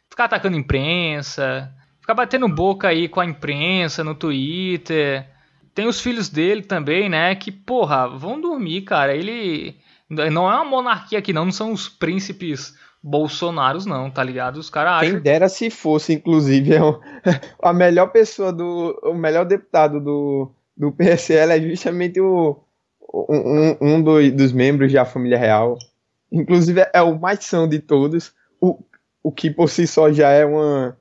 [0.10, 5.26] Ficar atacando imprensa, ficar batendo boca aí com a imprensa no Twitter.
[5.74, 7.36] Tem os filhos dele também, né?
[7.36, 9.16] Que, porra, vão dormir, cara.
[9.16, 9.76] Ele.
[10.10, 11.46] Não é uma monarquia aqui, não.
[11.46, 14.58] Não são os príncipes Bolsonaros, não, tá ligado?
[14.58, 15.14] Os caras acham.
[15.14, 16.80] Quem dera se fosse, inclusive, é
[17.60, 19.00] a melhor pessoa do.
[19.04, 22.60] O melhor deputado do, do PSL é justamente o,
[23.12, 25.80] um, um dos membros da família real.
[26.32, 28.80] Inclusive é o mais são de todos, o,
[29.24, 30.96] o que por si só já é uma.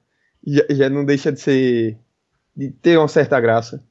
[0.47, 1.99] Já, já não deixa de ser.
[2.57, 3.85] de ter uma certa graça.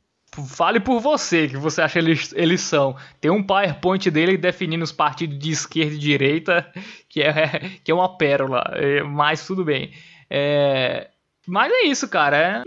[0.47, 2.95] Fale por você, que você acha eles, eles são.
[3.19, 6.71] Tem um PowerPoint dele definindo os partidos de esquerda e direita,
[7.09, 9.91] que é, que é uma pérola, é, mas tudo bem.
[10.29, 11.09] É,
[11.47, 12.37] mas é isso, cara.
[12.37, 12.63] É,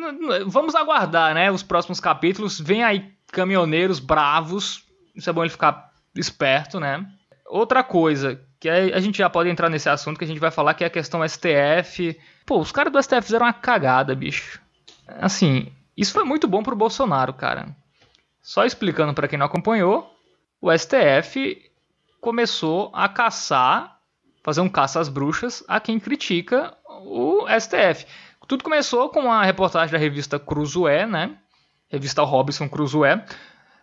[0.46, 1.50] vamos aguardar, né?
[1.50, 2.58] Os próximos capítulos.
[2.58, 4.84] Vem aí caminhoneiros bravos.
[5.14, 7.06] Isso é bom ele ficar esperto, né?
[7.46, 10.74] Outra coisa que a gente já pode entrar nesse assunto que a gente vai falar
[10.74, 12.16] que é a questão STF.
[12.46, 14.60] Pô, os caras do STF fizeram uma cagada, bicho.
[15.06, 17.74] Assim, isso foi muito bom pro Bolsonaro, cara.
[18.40, 20.14] Só explicando para quem não acompanhou,
[20.60, 21.70] o STF
[22.20, 23.98] começou a caçar,
[24.42, 28.06] fazer um caça às bruxas a quem critica o STF.
[28.48, 31.36] Tudo começou com a reportagem da revista Cruzoé, né?
[31.88, 33.24] Revista Robson Cruzoé,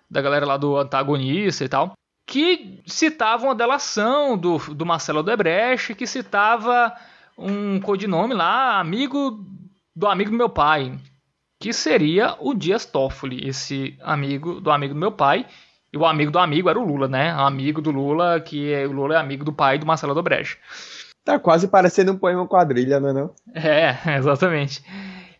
[0.09, 1.93] da galera lá do antagonista e tal
[2.29, 6.93] que citava uma delação do, do Marcelo Odebrecht, que citava
[7.35, 9.43] um codinome lá, amigo
[9.95, 10.95] do amigo do meu pai,
[11.59, 15.45] que seria o Dias Toffoli, esse amigo do amigo do meu pai,
[15.91, 17.35] e o amigo do amigo era o Lula, né?
[17.35, 20.57] O amigo do Lula, que é, o Lula é amigo do pai do Marcelo Odebrecht.
[21.25, 23.35] Tá quase parecendo um poema quadrilha, não é não?
[23.53, 24.83] É, exatamente.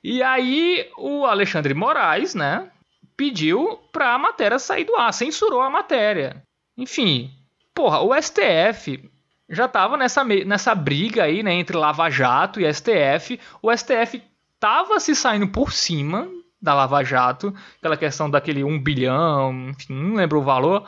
[0.03, 2.69] E aí o Alexandre Moraes, né,
[3.15, 6.43] pediu pra matéria sair do ar, censurou a matéria.
[6.77, 7.31] Enfim,
[7.73, 9.09] porra, o STF
[9.49, 13.39] já tava nessa, nessa briga aí, né, entre Lava Jato e STF.
[13.61, 14.21] O STF
[14.59, 16.27] tava se saindo por cima
[16.61, 20.87] da Lava Jato, aquela questão daquele 1 bilhão, enfim, não lembro o valor.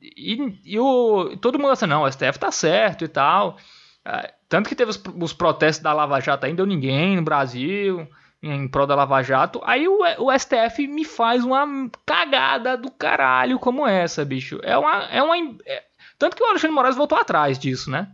[0.00, 3.56] E, e o, todo mundo assim, não, o STF tá certo e tal.
[4.04, 8.06] É, tanto que teve os, os, protestos da Lava Jato ainda deu ninguém no Brasil
[8.42, 9.60] em prol da Lava Jato.
[9.64, 11.66] Aí o, o STF me faz uma
[12.04, 14.60] cagada do caralho como essa, bicho.
[14.62, 15.04] É uma.
[15.04, 15.82] É uma é...
[16.18, 18.08] Tanto que o Alexandre Moraes voltou atrás disso, né?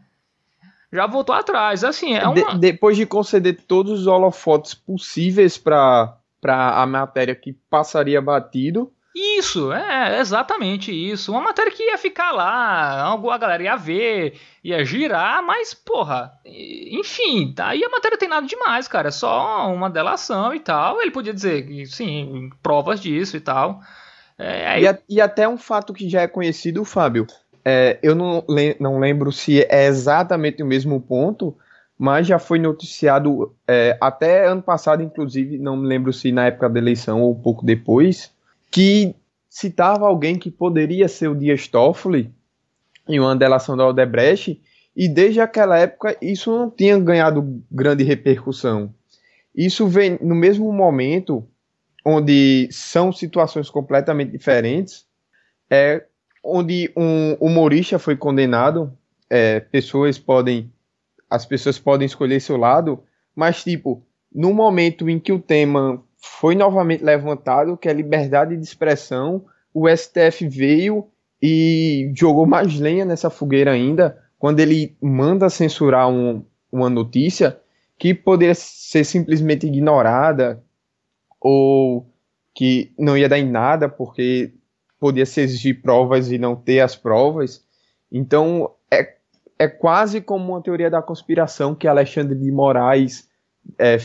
[0.93, 1.85] Já voltou atrás.
[1.85, 2.55] Assim, é uma...
[2.55, 6.17] De, depois de conceder todos os holofotes possíveis para
[6.47, 11.33] a matéria que passaria batido, isso, é exatamente isso.
[11.33, 17.53] Uma matéria que ia ficar lá, a galera ia ver, ia girar, mas, porra, enfim,
[17.59, 19.09] aí a matéria tem nada demais, cara.
[19.09, 21.03] É só uma delação e tal.
[21.03, 23.81] Ele podia dizer que, sim, provas disso e tal.
[24.39, 24.87] É, aí...
[24.87, 27.27] e, e, até um fato que já é conhecido, Fábio.
[27.65, 28.45] É, eu não,
[28.79, 31.57] não lembro se é exatamente o mesmo ponto,
[31.99, 36.69] mas já foi noticiado é, até ano passado, inclusive, não me lembro se na época
[36.69, 38.33] da eleição ou pouco depois,
[38.71, 39.15] que
[39.49, 42.33] citava alguém que poderia ser o Dias Toffoli
[43.09, 44.61] em uma delação da Odebrecht,
[44.97, 48.95] e desde aquela época isso não tinha ganhado grande repercussão.
[49.55, 51.47] Isso vem no mesmo momento
[52.05, 55.05] onde são situações completamente diferentes,
[55.69, 56.05] é
[56.43, 58.93] onde um humorista foi condenado,
[59.29, 60.73] é, pessoas podem,
[61.29, 63.03] as pessoas podem escolher seu lado,
[63.35, 68.63] mas tipo, no momento em que o tema foi novamente levantado, que é liberdade de
[68.63, 71.07] expressão, o STF veio
[71.41, 77.59] e jogou mais lenha nessa fogueira ainda, quando ele manda censurar um, uma notícia
[77.99, 80.63] que poderia ser simplesmente ignorada
[81.41, 82.07] ou
[82.55, 84.53] que não ia dar em nada porque
[85.01, 87.65] podia se exigir provas e não ter as provas.
[88.13, 89.17] Então é,
[89.59, 93.29] é quase como uma teoria da conspiração que Alexandre de Moraes
[93.79, 93.99] é,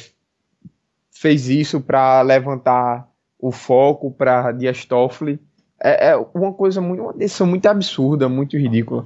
[1.12, 5.40] fez isso para levantar o foco para Dias Toffoli.
[5.82, 9.06] É, é, uma coisa muito, uma decisão muito absurda, muito ridícula.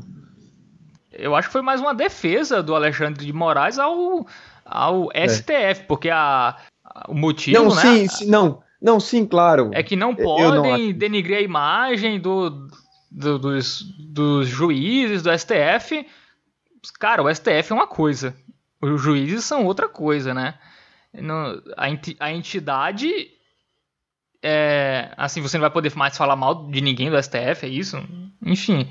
[1.11, 4.25] Eu acho que foi mais uma defesa do Alexandre de Moraes ao,
[4.63, 5.73] ao STF, é.
[5.87, 6.55] porque a,
[7.07, 7.81] o motivo, não, né?
[7.81, 9.71] Sim, sim, não, não, sim, claro.
[9.73, 12.67] É que não podem não denigrir a imagem do,
[13.11, 16.05] do, dos, dos juízes do STF.
[16.99, 18.35] Cara, o STF é uma coisa,
[18.81, 20.57] os juízes são outra coisa, né?
[21.13, 23.09] No, a, entidade
[24.41, 27.97] é, assim, você não vai poder mais falar mal de ninguém do STF, é isso?
[28.45, 28.87] Enfim,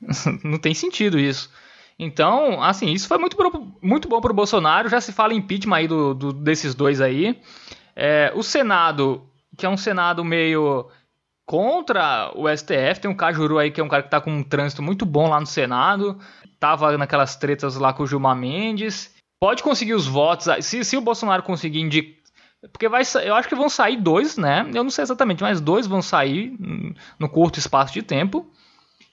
[0.44, 1.50] não tem sentido isso.
[1.98, 3.36] Então, assim, isso foi muito,
[3.80, 4.88] muito bom para o Bolsonaro.
[4.88, 7.40] Já se fala impeachment aí do, do desses dois aí.
[7.96, 9.26] É, o Senado,
[9.56, 10.88] que é um Senado meio
[11.46, 14.42] contra o STF, tem um Cajuru aí que é um cara que está com um
[14.42, 16.20] trânsito muito bom lá no Senado.
[16.60, 19.14] Tava naquelas tretas lá com o Gilmar Mendes.
[19.40, 20.46] Pode conseguir os votos.
[20.64, 22.16] Se, se o Bolsonaro conseguir indicar.
[22.72, 24.68] Porque vai, eu acho que vão sair dois, né?
[24.74, 26.56] Eu não sei exatamente, mas dois vão sair
[27.18, 28.50] no curto espaço de tempo.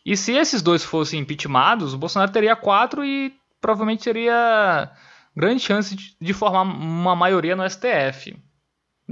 [0.05, 4.89] E se esses dois fossem impeachmentados, o Bolsonaro teria quatro e provavelmente teria
[5.35, 8.35] grande chance de formar uma maioria no STF.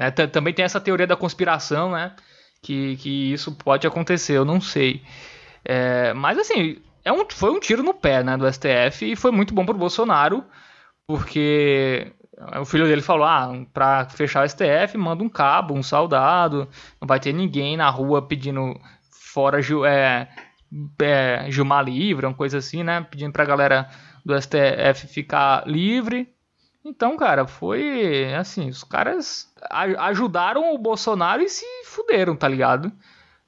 [0.02, 0.10] Né?
[0.10, 2.16] Também tem essa teoria da conspiração, né?
[2.60, 5.04] Que, que isso pode acontecer, eu não sei.
[5.64, 9.32] É, mas assim, é um, foi um tiro no pé né, do STF e foi
[9.32, 10.43] muito bom pro Bolsonaro,
[11.06, 12.12] porque
[12.60, 16.68] o filho dele falou: ah, pra fechar o STF, manda um cabo, um soldado,
[16.99, 18.80] não vai ter ninguém na rua pedindo
[19.12, 20.28] fora é,
[21.02, 23.06] é, Gilmar livre, uma coisa assim, né?
[23.10, 23.88] Pedindo pra galera
[24.26, 26.28] do STF ficar livre.
[26.84, 29.51] Então, cara, foi assim, os caras
[29.99, 32.91] ajudaram o Bolsonaro e se fuderam, tá ligado?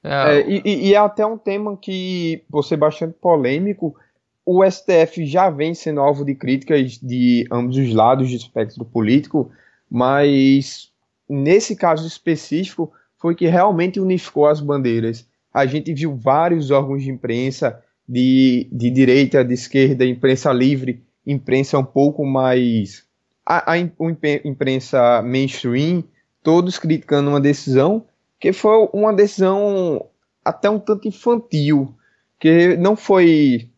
[0.02, 3.96] É, é, e, e, é até um tema que, por ser bastante polêmico,
[4.44, 9.50] o STF já vem sendo alvo de críticas de ambos os lados do espectro político,
[9.90, 10.92] mas
[11.28, 17.10] nesse caso específico foi que realmente unificou as bandeiras a gente viu vários órgãos de
[17.10, 23.04] imprensa de, de direita, de esquerda, imprensa livre, imprensa um pouco mais.
[23.46, 26.04] A, a imprensa mainstream,
[26.42, 28.06] todos criticando uma decisão
[28.40, 30.06] que foi uma decisão
[30.44, 31.94] até um tanto infantil,
[32.38, 33.70] que não foi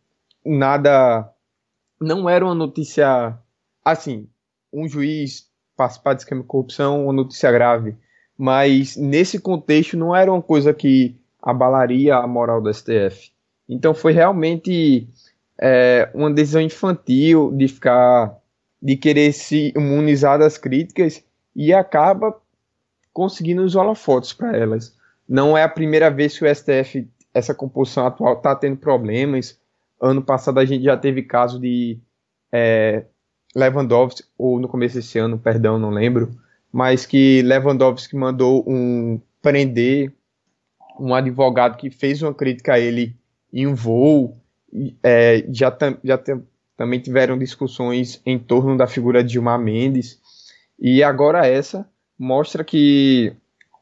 [0.45, 1.31] nada.
[2.01, 3.39] Não era uma notícia.
[3.85, 4.29] Assim,
[4.73, 7.97] um juiz participar de esquema de corrupção, uma notícia grave.
[8.37, 13.31] Mas nesse contexto não era uma coisa que abalaria a moral do STF.
[13.69, 15.09] Então foi realmente
[15.61, 18.37] é, uma decisão infantil de ficar,
[18.81, 21.25] de querer se imunizar das críticas
[21.55, 22.37] e acaba
[23.13, 24.95] conseguindo os holofotes para elas.
[25.29, 29.59] Não é a primeira vez que o STF, essa composição atual, está tendo problemas.
[30.01, 31.99] Ano passado a gente já teve caso de
[32.53, 33.05] é,
[33.55, 36.31] Lewandowski, ou no começo desse ano, perdão, não lembro,
[36.71, 40.13] mas que Lewandowski mandou um prender
[40.99, 43.17] um advogado que fez uma crítica a ele
[43.53, 44.37] em um voo,
[45.03, 45.75] é, já,
[46.05, 46.21] já
[46.77, 50.21] também tiveram discussões em torno da figura de Gilmar Mendes,
[50.79, 53.35] e agora essa mostra que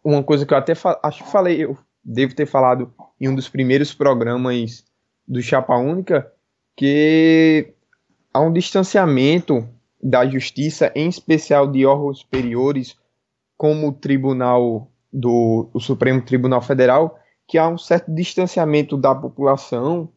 [0.03, 3.49] uma coisa que eu até acho que falei, eu devo ter falado em um dos
[3.49, 4.85] primeiros programas
[5.27, 6.31] do Chapa Única,
[6.77, 7.73] que
[8.33, 9.67] há um distanciamento
[10.03, 12.97] da justiça, em especial de órgãos superiores,
[13.57, 20.11] como o Tribunal do Supremo Tribunal Federal, que há um certo distanciamento da população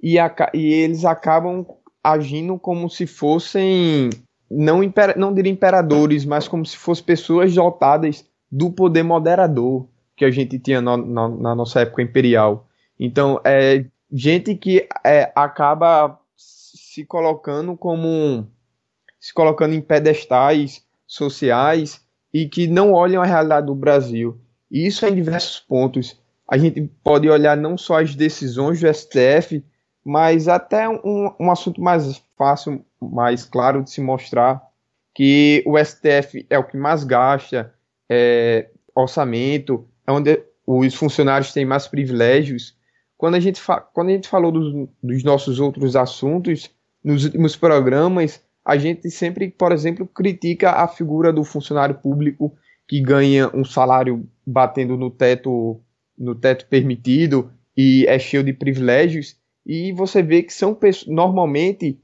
[0.00, 1.66] e, a, e eles acabam
[2.12, 4.10] agindo como se fossem,
[4.50, 4.80] não,
[5.16, 9.86] não diria imperadores, mas como se fossem pessoas dotadas do poder moderador
[10.16, 12.66] que a gente tinha no, no, na nossa época imperial.
[12.98, 18.46] Então, é gente que é, acaba se colocando como
[19.20, 22.00] se colocando em pedestais sociais
[22.32, 24.40] e que não olham a realidade do Brasil.
[24.70, 26.18] E isso é em diversos pontos.
[26.48, 29.64] A gente pode olhar não só as decisões do STF,
[30.08, 34.58] mas até um, um assunto mais fácil, mais claro de se mostrar,
[35.14, 37.74] que o STF é o que mais gasta
[38.08, 42.74] é, orçamento, é onde os funcionários têm mais privilégios.
[43.18, 43.60] Quando a gente,
[43.92, 46.70] quando a gente falou dos, dos nossos outros assuntos,
[47.04, 52.56] nos últimos programas, a gente sempre, por exemplo, critica a figura do funcionário público
[52.88, 55.82] que ganha um salário batendo no teto,
[56.16, 59.36] no teto permitido e é cheio de privilégios
[59.68, 62.00] e você vê que são normalmente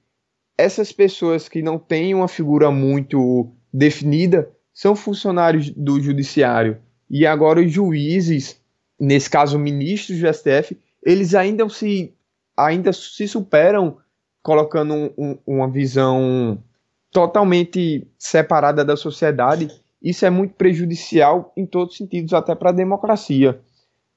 [0.56, 6.76] essas pessoas que não têm uma figura muito definida são funcionários do judiciário.
[7.08, 8.60] E agora os juízes,
[9.00, 12.12] nesse caso ministros do STF, eles ainda se,
[12.54, 13.96] ainda se superam
[14.42, 16.62] colocando um, um, uma visão
[17.10, 19.68] totalmente separada da sociedade.
[20.02, 23.58] Isso é muito prejudicial em todos os sentidos, até para a democracia.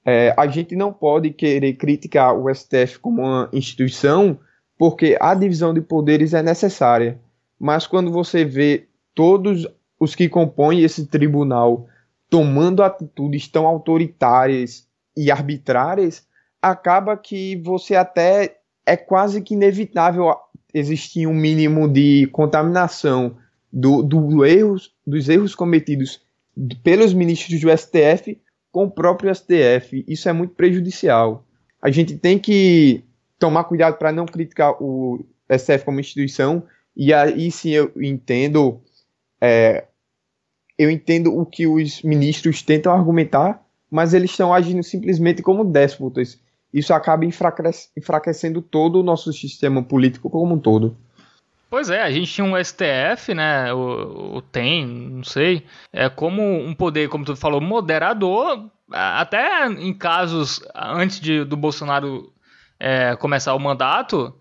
[0.10, 4.40] É, a gente não pode querer criticar o STF como uma instituição,
[4.78, 7.20] porque a divisão de poderes é necessária.
[7.60, 9.68] Mas quando você vê todos
[10.00, 11.90] os que compõem esse tribunal
[12.30, 16.26] tomando atitudes tão autoritárias e arbitrárias,
[16.62, 20.34] acaba que você até é quase que inevitável
[20.74, 23.36] existir um mínimo de contaminação
[23.74, 26.22] do, do erros, dos erros cometidos
[26.82, 28.40] pelos ministros do STF
[28.78, 30.06] com o próprio STF.
[30.08, 31.44] Isso é muito prejudicial.
[31.82, 33.04] A gente tem que
[33.40, 36.62] tomar cuidado para não criticar o STF como instituição,
[36.96, 38.80] e aí sim eu entendo.
[39.42, 39.86] É,
[40.78, 46.40] eu entendo o que os ministros tentam argumentar, mas eles estão agindo simplesmente como déspotas.
[46.72, 50.96] Isso acaba enfraquecendo todo o nosso sistema político como um todo.
[51.70, 53.74] Pois é, a gente tinha um STF, né?
[53.74, 55.66] O, o, tem, não sei.
[55.92, 58.70] É como um poder, como tu falou, moderador.
[58.90, 62.32] Até em casos antes de, do Bolsonaro
[62.80, 64.34] é, começar o mandato,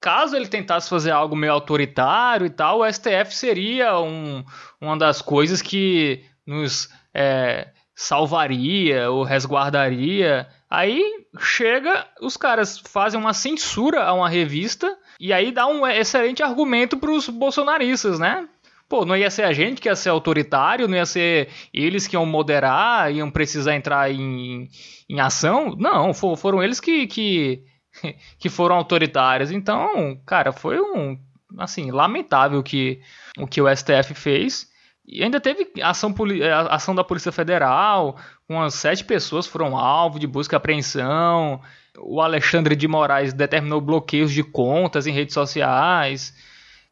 [0.00, 4.44] caso ele tentasse fazer algo meio autoritário e tal, o STF seria um,
[4.80, 10.48] uma das coisas que nos é, salvaria ou resguardaria.
[10.68, 11.02] Aí
[11.38, 16.96] chega, os caras fazem uma censura a uma revista e aí dá um excelente argumento
[16.96, 18.48] para os bolsonaristas, né?
[18.88, 22.16] Pô, não ia ser a gente que ia ser autoritário, não ia ser eles que
[22.16, 24.66] iam moderar, iam precisar entrar em,
[25.08, 25.76] em ação.
[25.78, 27.62] Não, for, foram eles que, que,
[28.40, 29.50] que foram autoritários.
[29.50, 31.18] Então, cara, foi um,
[31.58, 33.00] assim, lamentável que,
[33.38, 34.70] o que o STF fez.
[35.06, 36.14] E ainda teve ação,
[36.70, 38.16] ação da Polícia Federal,
[38.48, 41.60] umas sete pessoas foram alvo de busca e apreensão
[42.02, 46.34] o Alexandre de Moraes determinou bloqueios de contas em redes sociais,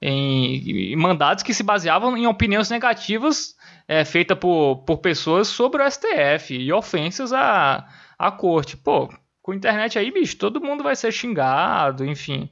[0.01, 3.57] em, em mandados que se baseavam em opiniões negativas
[3.87, 7.89] é, feitas por, por pessoas sobre o STF e ofensas à,
[8.19, 8.77] à corte.
[8.77, 9.09] Pô,
[9.43, 12.51] com a internet aí, bicho, todo mundo vai ser xingado, enfim.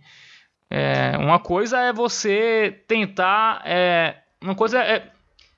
[0.70, 3.62] É, uma coisa é você tentar.
[3.64, 5.12] É, uma coisa é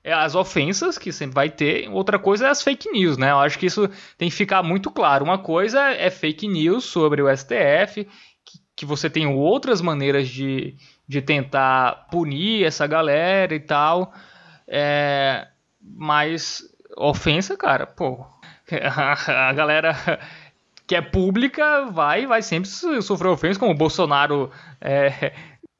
[0.09, 3.31] é as ofensas, que sempre vai ter, outra coisa é as fake news, né?
[3.31, 5.25] Eu acho que isso tem que ficar muito claro.
[5.25, 8.05] Uma coisa é fake news sobre o STF,
[8.45, 10.75] que, que você tem outras maneiras de,
[11.07, 14.13] de tentar punir essa galera e tal.
[14.67, 15.47] É,
[15.81, 16.63] mas
[16.97, 18.25] ofensa, cara, pô,
[18.83, 19.95] a, a galera
[20.87, 24.51] que é pública vai vai sempre sofrer ofensa, como o Bolsonaro
[24.81, 25.35] é,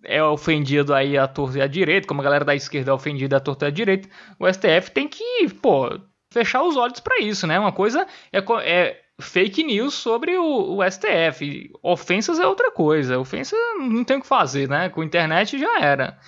[0.05, 3.37] é ofendido aí a torta e a direita, como a galera da esquerda é ofendida
[3.37, 5.99] a torta e a direita, o STF tem que, pô,
[6.31, 7.59] fechar os olhos para isso, né?
[7.59, 13.57] Uma coisa é, é fake news sobre o, o, STF, ofensas é outra coisa, ofensa
[13.79, 14.89] não tem o que fazer, né?
[14.89, 16.19] Com internet já era.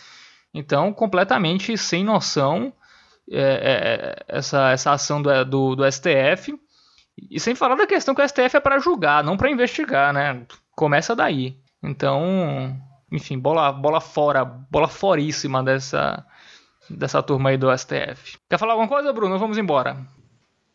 [0.53, 2.73] Então, completamente sem noção
[3.31, 6.59] é, é, essa, essa ação do, do, do STF.
[7.31, 10.45] E sem falar da questão que o STF é para julgar, não para investigar, né?
[10.75, 11.57] Começa daí.
[11.83, 12.77] Então,
[13.11, 16.25] enfim, bola, bola fora, bola foríssima dessa,
[16.89, 18.39] dessa turma aí do STF.
[18.49, 19.39] Quer falar alguma coisa, Bruno?
[19.39, 19.97] Vamos embora.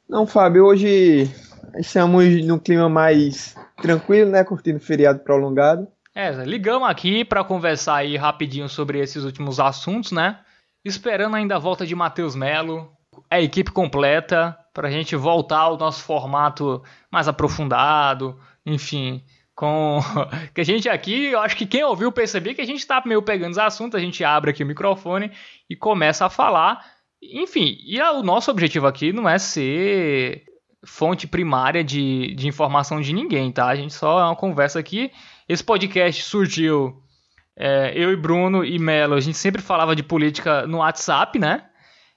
[0.07, 1.31] Não, Fábio, hoje
[1.77, 4.43] estamos num clima mais tranquilo, né?
[4.43, 5.87] Curtindo feriado prolongado.
[6.13, 10.39] É, ligamos aqui para conversar aí rapidinho sobre esses últimos assuntos, né?
[10.83, 12.91] Esperando ainda a volta de Matheus Melo,
[13.29, 19.23] a equipe completa, para a gente voltar ao nosso formato mais aprofundado, enfim,
[19.55, 19.99] com
[20.53, 23.21] que a gente aqui, eu acho que quem ouviu percebeu que a gente está meio
[23.21, 25.31] pegando os assuntos, a gente abre aqui o microfone
[25.69, 26.85] e começa a falar.
[27.21, 30.43] Enfim, e o nosso objetivo aqui não é ser
[30.85, 33.67] fonte primária de, de informação de ninguém, tá?
[33.67, 35.11] A gente só é uma conversa aqui.
[35.49, 37.01] Esse podcast surgiu
[37.57, 41.63] é, eu e Bruno e Melo, a gente sempre falava de política no WhatsApp, né?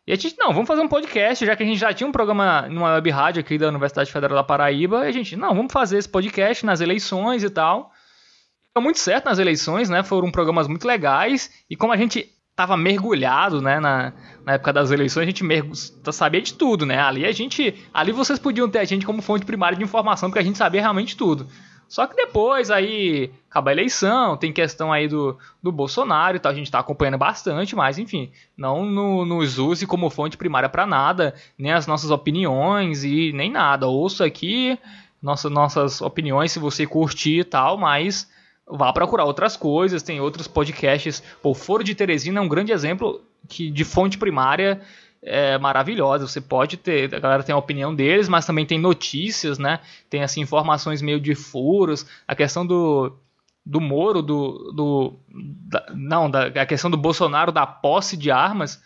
[0.09, 2.13] E a gente, não, vamos fazer um podcast, já que a gente já tinha um
[2.13, 5.71] programa numa web rádio aqui da Universidade Federal da Paraíba, e a gente, não, vamos
[5.71, 7.93] fazer esse podcast nas eleições e tal.
[8.75, 10.03] Deu muito certo nas eleições, né?
[10.03, 14.15] Foram programas muito legais, e como a gente tava mergulhado, né, na,
[14.47, 15.73] na época das eleições, a gente merg...
[16.11, 16.99] sabia de tudo, né?
[16.99, 20.41] Ali a gente, ali vocês podiam ter a gente como fonte primária de informação, porque
[20.41, 21.47] a gente sabia realmente tudo.
[21.89, 26.53] Só que depois aí acaba a eleição, tem questão aí do, do Bolsonaro e tal,
[26.53, 30.87] a gente tá acompanhando bastante, mas enfim, não no, nos use como fonte primária para
[30.87, 33.87] nada, nem as nossas opiniões e nem nada.
[33.87, 34.79] Ouça aqui
[35.23, 38.29] nossa, nossas opiniões se você curtir e tal, mas
[38.67, 41.23] vá procurar outras coisas, tem outros podcasts.
[41.43, 44.81] O Foro de Teresina é um grande exemplo que de fonte primária
[45.23, 46.27] é maravilhosa.
[46.27, 49.81] Você pode ter, a galera tem a opinião deles, mas também tem notícias, né?
[50.09, 53.17] Tem assim informações meio de furos, a questão do
[53.65, 58.83] do Moro, do, do da, não, da, a questão do Bolsonaro da posse de armas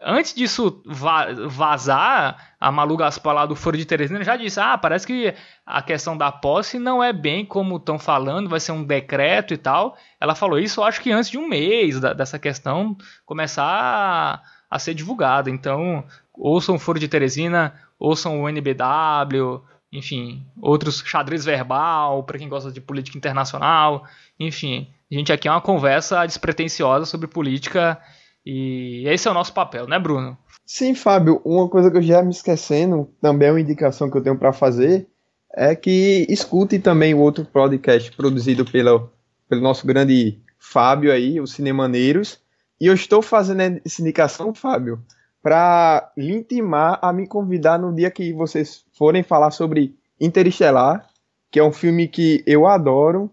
[0.00, 5.06] antes disso vazar, a Malu Gaspar lá do Foro de Teresina já disse: ah, parece
[5.06, 5.34] que
[5.64, 9.56] a questão da posse não é bem como estão falando, vai ser um decreto e
[9.56, 9.96] tal.
[10.20, 14.78] Ela falou isso, acho que antes de um mês da, dessa questão começar a, a,
[14.78, 15.50] ser divulgada.
[15.50, 19.60] Então, ouçam o Foro de Teresina, ouçam o NBW,
[19.92, 24.04] enfim, outros xadrez verbal, para quem gosta de política internacional,
[24.38, 24.88] enfim.
[25.10, 28.00] A gente aqui é uma conversa despretensiosa sobre política
[28.44, 30.38] e esse é o nosso papel, né, Bruno?
[30.64, 31.40] Sim, Fábio.
[31.44, 34.52] Uma coisa que eu já me esquecendo, também é uma indicação que eu tenho para
[34.52, 35.08] fazer,
[35.52, 39.10] é que escute também o outro podcast produzido pelo,
[39.48, 42.38] pelo nosso grande Fábio aí, o Cinemaneiros.
[42.80, 45.02] E eu estou fazendo essa indicação, Fábio,
[45.42, 51.06] para lhe intimar a me convidar no dia que vocês forem falar sobre Interestelar,
[51.50, 53.30] que é um filme que eu adoro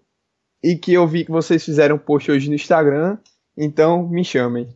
[0.63, 3.17] e que eu vi que vocês fizeram post hoje no Instagram.
[3.57, 4.67] Então, me chamem.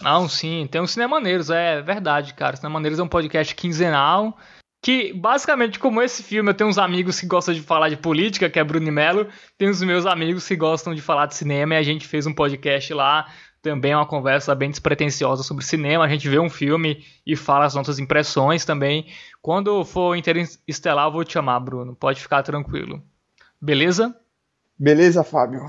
[0.00, 2.56] Não, sim, tem o Cinemaneiros, é verdade, cara.
[2.56, 4.36] Cinemaneiros é um podcast quinzenal
[4.84, 8.50] que, basicamente, como esse filme, eu tenho uns amigos que gostam de falar de política,
[8.50, 11.78] que é Bruno Melo, tem os meus amigos que gostam de falar de cinema e
[11.78, 13.26] a gente fez um podcast lá,
[13.64, 17.74] também uma conversa bem despretensiosa sobre cinema, a gente vê um filme e fala as
[17.74, 19.06] nossas impressões também.
[19.40, 23.02] Quando for Interestelar, eu vou te chamar, Bruno, pode ficar tranquilo.
[23.58, 24.14] Beleza?
[24.78, 25.66] Beleza, Fábio.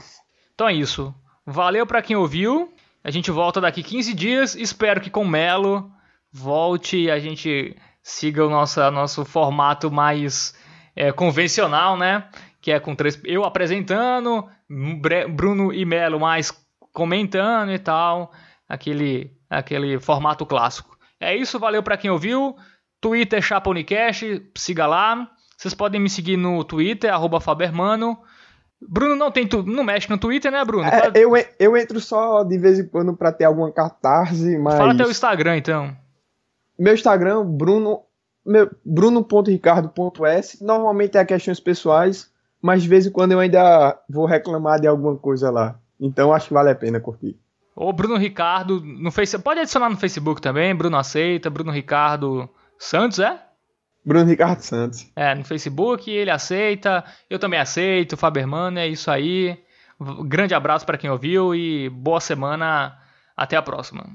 [0.53, 1.15] Então é isso.
[1.45, 2.73] Valeu para quem ouviu.
[3.01, 4.55] A gente volta daqui 15 dias.
[4.55, 5.89] Espero que com Melo
[6.29, 10.53] volte e a gente siga o nosso, nosso formato mais
[10.93, 12.27] é, convencional, né?
[12.59, 14.49] Que é com três, eu apresentando,
[15.29, 16.51] Bruno e Melo mais
[16.95, 18.31] comentando e tal.
[18.67, 20.97] Aquele, aquele formato clássico.
[21.19, 22.55] É isso, valeu para quem ouviu.
[22.99, 25.29] Twitter Chaponicast, siga lá.
[25.55, 28.17] Vocês podem me seguir no Twitter, arroba Fabermano.
[28.81, 30.85] Bruno não tem tu, não mexe no Twitter, né, Bruno?
[30.85, 34.75] É, eu, eu entro só de vez em quando pra ter alguma catarse, mas.
[34.75, 35.95] Fala teu Instagram, então.
[36.77, 38.01] Meu Instagram, Bruno.
[38.45, 40.63] Meu, Bruno.ricardo.s.
[40.63, 42.29] Normalmente é questões pessoais,
[42.61, 45.79] mas de vez em quando eu ainda vou reclamar de alguma coisa lá.
[46.05, 47.35] Então acho que vale a pena curtir.
[47.75, 49.43] Ô, Bruno Ricardo, no Facebook.
[49.43, 52.47] Pode adicionar no Facebook também, Bruno Aceita, Bruno Ricardo
[52.77, 53.41] Santos, é?
[54.05, 55.11] Bruno Ricardo Santos.
[55.15, 59.57] É, no Facebook ele aceita, eu também aceito, Faberman, é isso aí.
[60.27, 62.97] Grande abraço para quem ouviu e boa semana.
[63.35, 64.05] Até a próxima.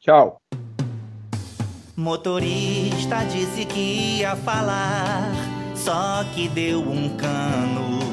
[0.00, 0.38] Tchau.
[1.96, 5.30] Motorista disse que ia falar,
[5.76, 8.03] só que deu um cano.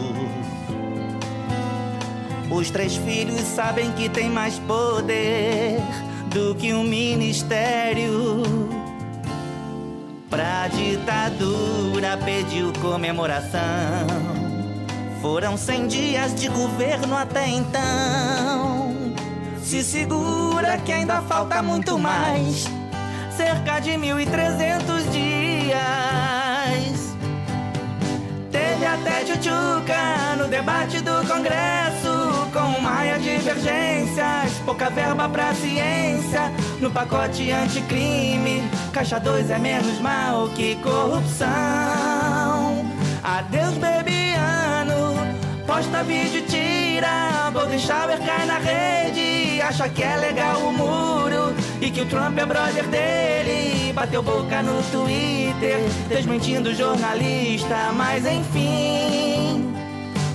[2.51, 5.79] Os três filhos sabem que tem mais poder
[6.27, 8.43] do que um ministério.
[10.29, 13.61] Pra ditadura pediu comemoração.
[15.21, 18.95] Foram cem dias de governo até então.
[19.63, 22.65] Se segura que ainda falta muito mais.
[23.37, 25.71] Cerca de mil e trezentos dias.
[28.51, 32.10] Teve até tchutchuca no debate do Congresso
[32.51, 40.49] com maia divergências, pouca verba pra ciência, no pacote anticrime, caixa 2 é menos mal
[40.49, 41.49] que corrupção.
[43.23, 45.15] Adeus, bebiano,
[45.65, 51.89] posta vídeo, tira, Golden Shower cai na rede, acha que é legal o muro e
[51.89, 55.79] que o Trump é brother dele, bateu boca no Twitter,
[56.09, 59.80] desmentindo jornalista, mas enfim.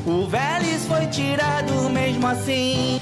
[0.06, 3.00] O Vélez foi tirado mesmo assim.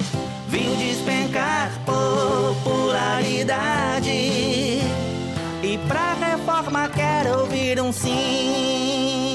[0.49, 4.11] Viu despencar popularidade.
[5.63, 9.34] E pra reforma quero ouvir um sim.